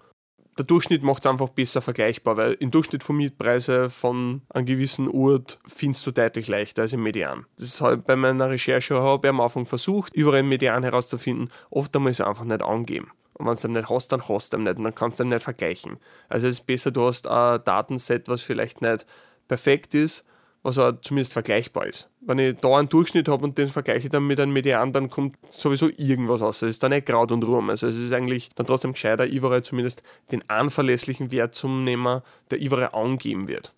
[0.61, 5.07] Der Durchschnitt macht es einfach besser vergleichbar, weil im Durchschnitt von Mietpreise von einem gewissen
[5.07, 7.45] Ort findest du deutlich leichter als im Median.
[7.57, 11.49] Das ist halt bei meiner Recherche habe ich am Anfang versucht, überall einen Median herauszufinden.
[11.71, 13.09] Oft einmal ist einfach nicht angeben.
[13.33, 15.23] Und wenn du ihn nicht hast, dann hast du ihn nicht und dann kannst du
[15.23, 15.97] ihn nicht vergleichen.
[16.29, 19.07] Also es ist besser, du hast ein Datenset, was vielleicht nicht
[19.47, 20.23] perfekt ist,
[20.63, 22.09] was auch zumindest vergleichbar ist.
[22.21, 25.37] Wenn ich da einen Durchschnitt habe und den vergleiche dann mit einem Median, dann kommt
[25.49, 26.61] sowieso irgendwas raus.
[26.61, 27.69] Es ist dann nicht Kraut und Ruhm.
[27.69, 32.59] Also es ist eigentlich dann trotzdem gescheiter, überall zumindest den anverlässlichen Wert zum nehmen, der
[32.59, 33.73] überall angeben wird.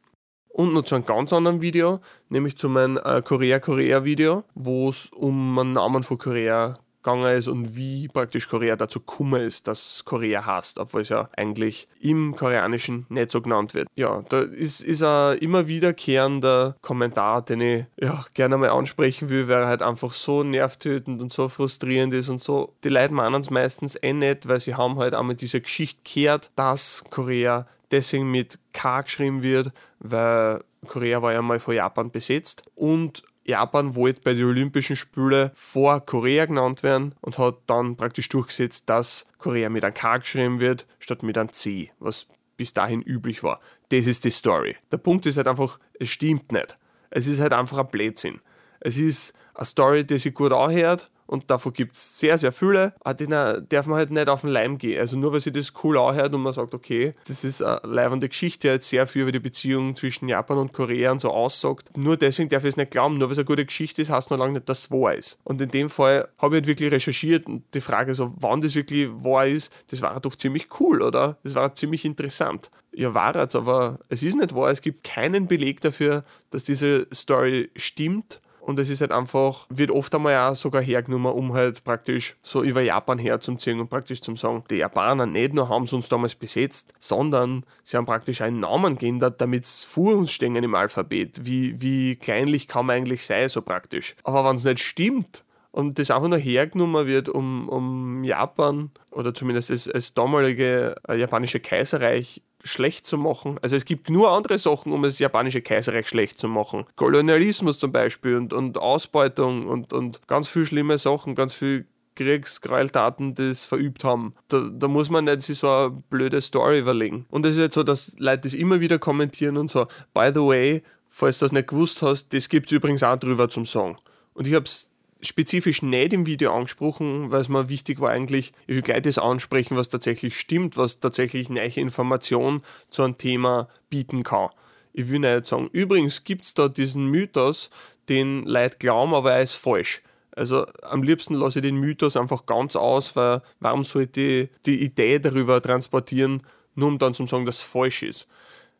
[0.49, 5.57] Und noch zu einem ganz anderen Video, nämlich zu meinem äh, Korea-Korea-Video, wo es um
[5.57, 10.45] einen Namen von Korea gegangen ist und wie praktisch Korea dazu gekommen ist, dass Korea
[10.45, 13.87] heißt, obwohl es ja eigentlich im Koreanischen nicht so genannt wird.
[13.95, 19.47] Ja, da ist, ist ein immer wiederkehrender Kommentar, den ich ja, gerne mal ansprechen will,
[19.47, 22.73] weil er halt einfach so nervtötend und so frustrierend ist und so.
[22.83, 26.51] Die Leute meinen es meistens eh nicht, weil sie haben halt einmal diese Geschichte gehört,
[26.55, 32.63] dass Korea deswegen mit K geschrieben wird, weil Korea war ja mal von Japan besetzt
[32.75, 38.29] und Japan wollte bei den Olympischen Spielen vor Korea genannt werden und hat dann praktisch
[38.29, 43.01] durchgesetzt, dass Korea mit einem K geschrieben wird, statt mit einem C, was bis dahin
[43.01, 43.59] üblich war.
[43.89, 44.77] Das ist die Story.
[44.91, 46.77] Der Punkt ist halt einfach, es stimmt nicht.
[47.09, 48.39] Es ist halt einfach ein Blödsinn.
[48.79, 52.93] Es ist eine Story, die sich gut anhört, und davon gibt es sehr, sehr viele,
[53.01, 54.99] aber denen darf man halt nicht auf den Leim gehen.
[54.99, 58.29] Also nur weil sich das cool anhört und man sagt, okay, das ist eine leibende
[58.29, 61.95] Geschichte, die halt sehr viel über die Beziehung zwischen Japan und Korea und so aussagt.
[61.97, 64.31] Nur deswegen darf ich es nicht glauben, nur weil es eine gute Geschichte ist, heißt
[64.31, 65.37] noch lange nicht, dass es wahr ist.
[65.43, 68.75] Und in dem Fall habe ich halt wirklich recherchiert und die Frage so, wann das
[68.75, 71.37] wirklich wahr ist, das war doch ziemlich cool, oder?
[71.43, 72.69] Das war ziemlich interessant.
[72.95, 74.69] Ja, war es, aber es ist nicht wahr.
[74.69, 79.91] Es gibt keinen Beleg dafür, dass diese Story stimmt und es ist halt einfach, wird
[79.91, 84.37] oft einmal auch sogar hergenommen, um halt praktisch so über Japan herzuziehen und praktisch zum
[84.37, 88.61] sagen, die Japaner nicht nur haben sie uns damals besetzt, sondern sie haben praktisch einen
[88.61, 91.45] Namen geändert, damit es vor uns stehen im Alphabet.
[91.45, 94.15] Wie, wie kleinlich kann man eigentlich sein, so praktisch.
[94.23, 99.33] Aber wenn es nicht stimmt, und das einfach nur hergenommen wird, um, um Japan oder
[99.33, 103.57] zumindest das, das damalige äh, japanische Kaiserreich schlecht zu machen.
[103.61, 106.85] Also es gibt nur andere Sachen, um das japanische Kaiserreich schlecht zu machen.
[106.95, 111.85] Kolonialismus zum Beispiel und, und Ausbeutung und, und ganz viele schlimme Sachen, ganz viel
[112.15, 114.33] Kriegsgräueltaten das verübt haben.
[114.47, 117.25] Da, da muss man nicht sich so eine blöde Story überlegen.
[117.29, 120.41] Und es ist jetzt so, dass Leute das immer wieder kommentieren und so, by the
[120.41, 123.97] way, falls du das nicht gewusst hast, das gibt es übrigens auch drüber zum Song.
[124.33, 124.92] Und ich habe es
[125.23, 129.17] spezifisch nicht im Video angesprochen, weil es mir wichtig war eigentlich, ich will gleich das
[129.17, 134.49] ansprechen, was tatsächlich stimmt, was tatsächlich neue Informationen zu einem Thema bieten kann.
[134.93, 137.69] Ich will nicht sagen, übrigens gibt es da diesen Mythos,
[138.09, 140.01] den Leute glauben, aber er ist falsch.
[140.35, 144.83] Also am liebsten lasse ich den Mythos einfach ganz aus, weil warum sollte ich die
[144.83, 146.43] Idee darüber transportieren,
[146.75, 148.27] nur um dann zu sagen, dass es falsch ist.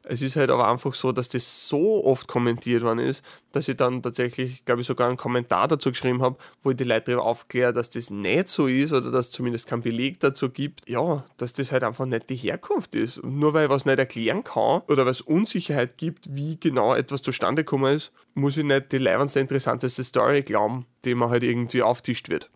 [0.06, 3.24] Es ist halt aber einfach so, dass das so oft kommentiert worden ist,
[3.54, 6.84] dass ich dann tatsächlich, glaube ich, sogar einen Kommentar dazu geschrieben habe, wo ich die
[6.84, 10.50] Leute darüber aufkläre, dass das nicht so ist oder dass es zumindest keinen Beleg dazu
[10.50, 10.88] gibt.
[10.90, 13.24] Ja, dass das halt einfach nicht die Herkunft ist.
[13.24, 17.22] Nur weil ich was nicht erklären kann oder weil es Unsicherheit gibt, wie genau etwas
[17.22, 21.82] zustande gekommen ist, muss ich nicht die leibendste interessanteste Story glauben, die man halt irgendwie
[21.82, 22.50] auftischt wird.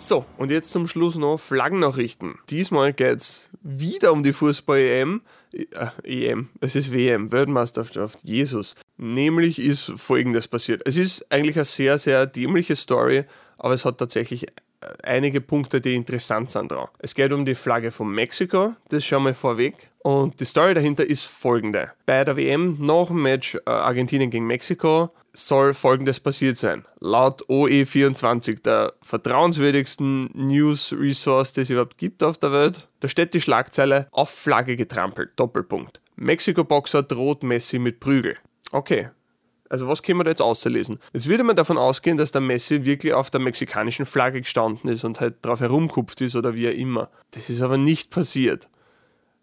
[0.00, 2.38] So, und jetzt zum Schluss noch Flaggennachrichten.
[2.48, 5.22] Diesmal geht es wieder um die Fußball-EM.
[5.52, 8.74] Äh, EM, es ist WM, Weltmeisterschaft, Jesus.
[8.96, 10.82] Nämlich ist folgendes passiert.
[10.86, 13.24] Es ist eigentlich eine sehr, sehr dämliche Story,
[13.58, 14.52] aber es hat tatsächlich äh,
[15.02, 16.88] einige Punkte, die interessant sind dran.
[17.00, 19.90] Es geht um die Flagge von Mexiko, das schauen wir vorweg.
[19.98, 21.92] Und die Story dahinter ist folgende.
[22.06, 26.84] Bei der WM nach dem Match äh, Argentinien gegen Mexiko soll folgendes passiert sein.
[27.00, 33.34] Laut OE24, der vertrauenswürdigsten News Resource, die es überhaupt gibt auf der Welt, da steht
[33.34, 35.30] die Schlagzeile auf Flagge getrampelt.
[35.36, 36.00] Doppelpunkt.
[36.16, 38.36] Mexiko-Boxer droht Messi mit Prügel.
[38.72, 39.10] Okay.
[39.70, 40.98] Also was können wir da jetzt auslesen?
[41.12, 45.04] Jetzt würde man davon ausgehen, dass der Messi wirklich auf der mexikanischen Flagge gestanden ist
[45.04, 47.10] und halt drauf herumkupft ist oder wie auch immer.
[47.32, 48.68] Das ist aber nicht passiert.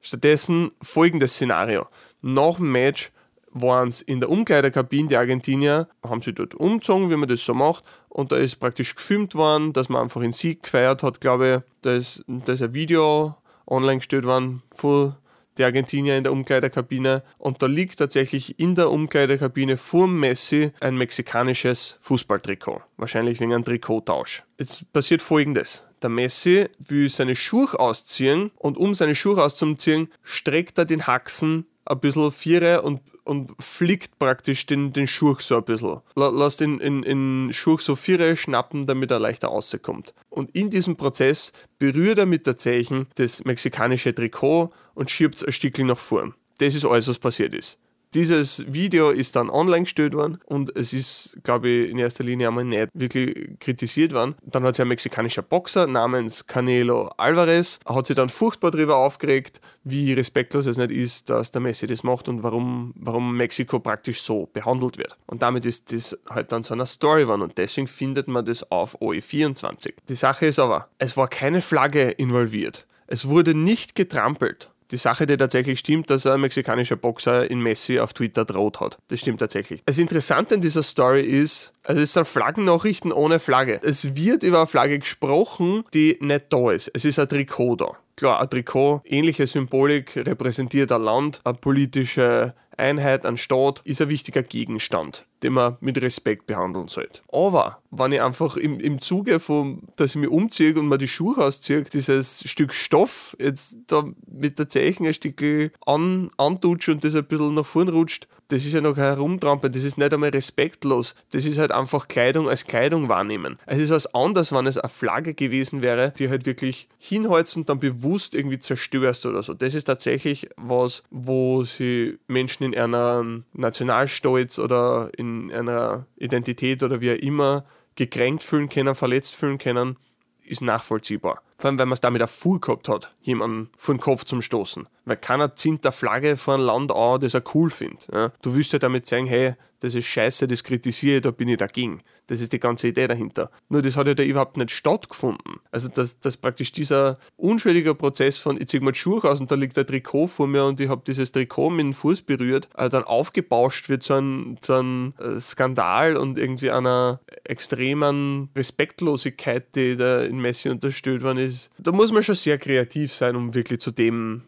[0.02, 1.88] Stattdessen folgendes Szenario.
[2.22, 3.12] Nach dem Match
[3.56, 7.54] waren es in der Umkleidekabine, die Argentinier haben sie dort umgezogen, wie man das so
[7.54, 7.84] macht.
[8.10, 11.72] Und da ist praktisch gefilmt worden, dass man einfach in Sieg gefeiert hat, glaube ich.
[11.82, 13.36] Da ist, ein Video
[13.66, 15.16] online gestellt worden von
[15.58, 17.24] die Argentinier in der Umkleidekabine.
[17.38, 22.82] Und da liegt tatsächlich in der Umkleidekabine vor Messi ein mexikanisches Fußballtrikot.
[22.98, 24.44] Wahrscheinlich wegen einem Trikottausch.
[24.60, 25.86] Jetzt passiert folgendes.
[26.02, 31.66] Der Messi will seine Schuhe ausziehen und um seine Schuhe auszuziehen, streckt er den Haxen
[31.86, 36.00] ein bisschen Viere und und flickt praktisch den, den Schurch so ein bisschen.
[36.16, 40.14] Lass den in, in Schurch so Viere schnappen, damit er leichter rauskommt.
[40.30, 45.44] Und in diesem Prozess berührt er mit der Zeichen das mexikanische Trikot und schiebt es
[45.44, 46.34] ein Stückchen nach vorn.
[46.60, 47.78] Das ist alles, was passiert ist.
[48.16, 52.48] Dieses Video ist dann online gestellt worden und es ist, glaube ich, in erster Linie
[52.48, 54.36] einmal nicht wirklich kritisiert worden.
[54.42, 59.60] Dann hat sich ein mexikanischer Boxer namens Canelo Alvarez, hat sich dann furchtbar darüber aufgeregt,
[59.84, 64.22] wie respektlos es nicht ist, dass der Messi das macht und warum, warum Mexiko praktisch
[64.22, 65.18] so behandelt wird.
[65.26, 68.72] Und damit ist das halt dann so eine Story geworden und deswegen findet man das
[68.72, 69.92] auf OE24.
[70.08, 72.88] Die Sache ist aber, es war keine Flagge involviert.
[73.08, 78.00] Es wurde nicht getrampelt die Sache, die tatsächlich stimmt, dass ein mexikanischer Boxer in Messi
[78.00, 78.98] auf Twitter droht hat.
[79.08, 79.82] Das stimmt tatsächlich.
[79.86, 83.80] Das Interessante in dieser Story ist, also es sind Flaggennachrichten ohne Flagge.
[83.84, 86.92] Es wird über eine Flagge gesprochen, die nicht da ist.
[86.94, 87.98] Es ist ein Trikot da.
[88.16, 94.10] Klar, ein Trikot, ähnliche Symbolik, repräsentiert ein Land, eine politische Einheit, ein Staat, ist ein
[94.10, 97.22] wichtiger Gegenstand den man mit Respekt behandeln sollte.
[97.32, 101.08] Aber wenn ich einfach im, im Zuge von, dass ich mich umziehe und mir die
[101.08, 107.04] Schuhe ausziehe, dieses Stück Stoff jetzt da mit der Zeichen ein Stück an, antutscht und
[107.04, 110.30] das ein bisschen nach vorn rutscht, das ist ja noch herumtrampeln, das ist nicht einmal
[110.30, 111.16] respektlos.
[111.32, 113.58] Das ist halt einfach Kleidung als Kleidung wahrnehmen.
[113.66, 117.70] Es ist was anderes, wenn es eine Flagge gewesen wäre, die halt wirklich hinholst und
[117.70, 119.56] dann bewusst irgendwie zerstörst oder so.
[119.56, 126.84] Das ist tatsächlich was, wo sie Menschen in einer Nationalstolz oder in in einer Identität
[126.84, 129.98] oder wie auch immer gekränkt fühlen können, verletzt fühlen können,
[130.44, 131.42] ist nachvollziehbar.
[131.58, 134.42] Vor allem, wenn man es damit auch Fuhr gehabt hat, jemanden vor den Kopf zum
[134.42, 134.88] Stoßen.
[135.06, 138.08] Weil keiner zieht der Flagge vor ein Land an, das er cool findet.
[138.14, 138.32] Ja?
[138.42, 141.58] Du willst ja damit sagen, hey, das ist scheiße, das kritisiere ich, da bin ich
[141.58, 142.02] dagegen.
[142.28, 143.52] Das ist die ganze Idee dahinter.
[143.70, 145.60] Nur das hat ja da überhaupt nicht stattgefunden.
[145.72, 149.52] Also, dass, dass praktisch dieser unschuldige Prozess von, ich ziehe mal die Schuhe aus und
[149.52, 152.68] da liegt ein Trikot vor mir und ich habe dieses Trikot mit dem Fuß berührt,
[152.78, 159.76] äh, dann aufgebauscht wird zu einem, zu einem äh, Skandal und irgendwie einer extremen Respektlosigkeit,
[159.76, 161.70] die da in Messi unterstellt worden ist.
[161.78, 164.44] Da muss man schon sehr kreativ sein, um wirklich zu dem,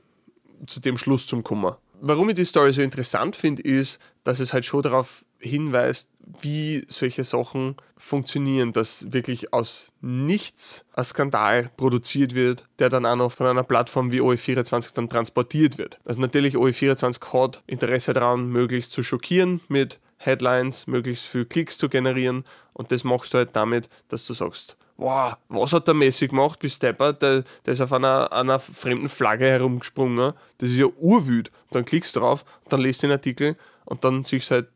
[0.66, 1.74] zu dem Schluss zu kommen.
[2.00, 6.10] Warum ich die Story so interessant finde, ist, dass es halt schon darauf hinweist,
[6.42, 13.16] wie solche Sachen funktionieren, dass wirklich aus nichts ein Skandal produziert wird, der dann auch
[13.16, 16.00] noch von einer Plattform wie OE24 dann transportiert wird.
[16.06, 21.90] Also natürlich OE24 hat Interesse daran, möglichst zu schockieren mit Headlines, möglichst viel Klicks zu
[21.90, 26.28] generieren und das machst du halt damit, dass du sagst, wow, was hat der Messi
[26.28, 27.14] gemacht bis Stepper?
[27.14, 30.34] Der, der ist auf einer, einer fremden Flagge herumgesprungen.
[30.58, 31.52] Das ist ja urwüd.
[31.72, 33.56] Dann klickst du drauf, dann liest du den Artikel
[33.86, 34.68] und dann siehst du halt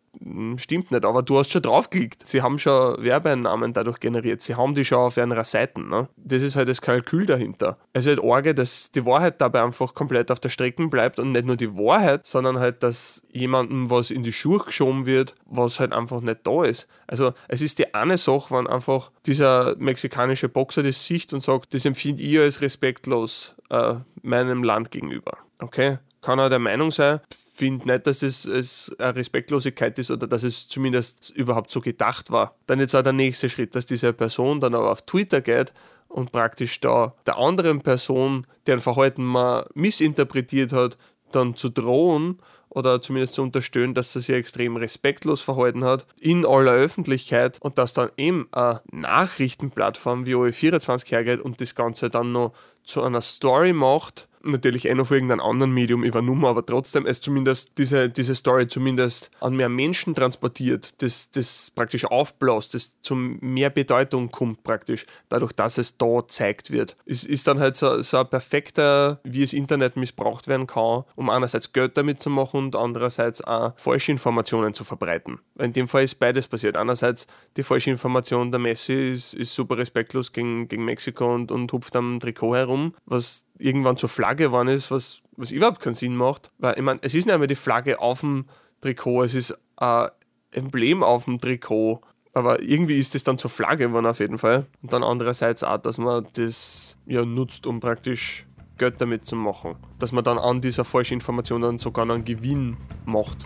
[0.58, 2.28] stimmt nicht, aber du hast schon draufgeklickt.
[2.28, 4.42] Sie haben schon Werbeeinnahmen dadurch generiert.
[4.42, 5.82] Sie haben die schon auf ihrer Seite.
[5.82, 6.10] Ne?
[6.18, 7.78] Das ist halt das Kalkül dahinter.
[7.94, 11.32] Es ist halt arge, dass die Wahrheit dabei einfach komplett auf der Strecke bleibt und
[11.32, 15.80] nicht nur die Wahrheit, sondern halt, dass jemandem was in die Schuhe geschoben wird, was
[15.80, 16.88] halt einfach nicht da ist.
[17.08, 21.74] Also es ist die eine Sache, wenn einfach dieser mexikanische Boxer das sieht und sagt,
[21.74, 25.38] das empfinde ich als respektlos äh, meinem Land gegenüber.
[25.60, 25.98] Okay?
[26.22, 27.20] Kann er der Meinung sein,
[27.62, 32.32] finde nicht, dass es, es eine Respektlosigkeit ist oder dass es zumindest überhaupt so gedacht
[32.32, 32.56] war.
[32.66, 35.74] Dann jetzt auch der nächste Schritt, dass diese Person dann aber auf Twitter geht
[36.08, 40.98] und praktisch da der anderen Person, deren Verhalten man missinterpretiert hat,
[41.32, 46.46] dann zu drohen oder zumindest zu unterstellen, dass er sich extrem respektlos verhalten hat in
[46.46, 52.32] aller Öffentlichkeit und dass dann eben eine Nachrichtenplattform wie OE24 hergeht und das Ganze dann
[52.32, 52.54] noch
[52.84, 57.22] zu einer Story macht, natürlich eh noch auf irgendeinem anderen Medium übernommen, aber trotzdem es
[57.22, 63.16] zumindest diese, diese Story zumindest an mehr Menschen transportiert, das, das praktisch aufbläst, das zu
[63.16, 66.96] mehr Bedeutung kommt praktisch, dadurch, dass es da gezeigt wird.
[67.06, 71.30] Es ist dann halt so, so ein perfekter, wie das Internet missbraucht werden kann, um
[71.30, 75.40] einerseits Geld damit zu machen und andererseits auch falsche Informationen zu verbreiten.
[75.60, 76.78] In dem Fall ist beides passiert.
[76.78, 77.28] Einerseits
[77.58, 81.96] die falsche Information, der Messi ist, ist super respektlos gegen, gegen Mexiko und, und hupft
[81.96, 86.52] am Trikot herum, was irgendwann zur Flagge geworden ist, was, was überhaupt keinen Sinn macht.
[86.58, 88.46] Weil ich meine, es ist nicht mehr die Flagge auf dem
[88.82, 90.10] Trikot, es ist ein
[90.52, 92.02] Emblem auf dem Trikot.
[92.34, 94.66] Aber irgendwie ist es dann zur Flagge geworden auf jeden Fall.
[94.82, 98.46] Und dann andererseits auch, dass man das ja nutzt, um praktisch
[98.78, 99.76] Geld damit zu machen.
[100.00, 103.38] Dass man dann an dieser falschen Information dann sogar einen Gewinn macht.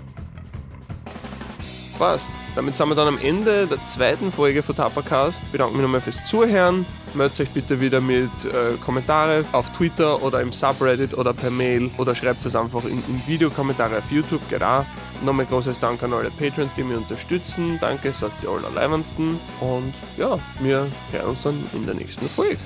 [1.98, 2.30] Passt.
[2.56, 5.52] Damit sind wir dann am Ende der zweiten Folge von Tapacast.
[5.52, 6.86] Bedanke mich nochmal fürs Zuhören.
[7.14, 11.89] Meldet euch bitte wieder mit äh, Kommentare auf Twitter oder im Subreddit oder per Mail
[11.98, 14.86] oder schreibt es einfach in, in Videokommentare auf YouTube, genau.
[15.24, 17.78] Nochmal großes Dank an alle Patrons, die mich unterstützen.
[17.80, 19.39] Danke, seid ihr alle allerleibendsten.
[19.62, 22.58] Und ja, wir hören uns dann in der nächsten Folge.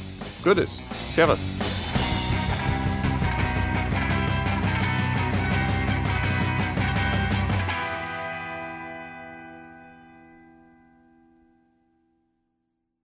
[0.44, 0.80] Gutes.
[1.14, 1.48] Servus.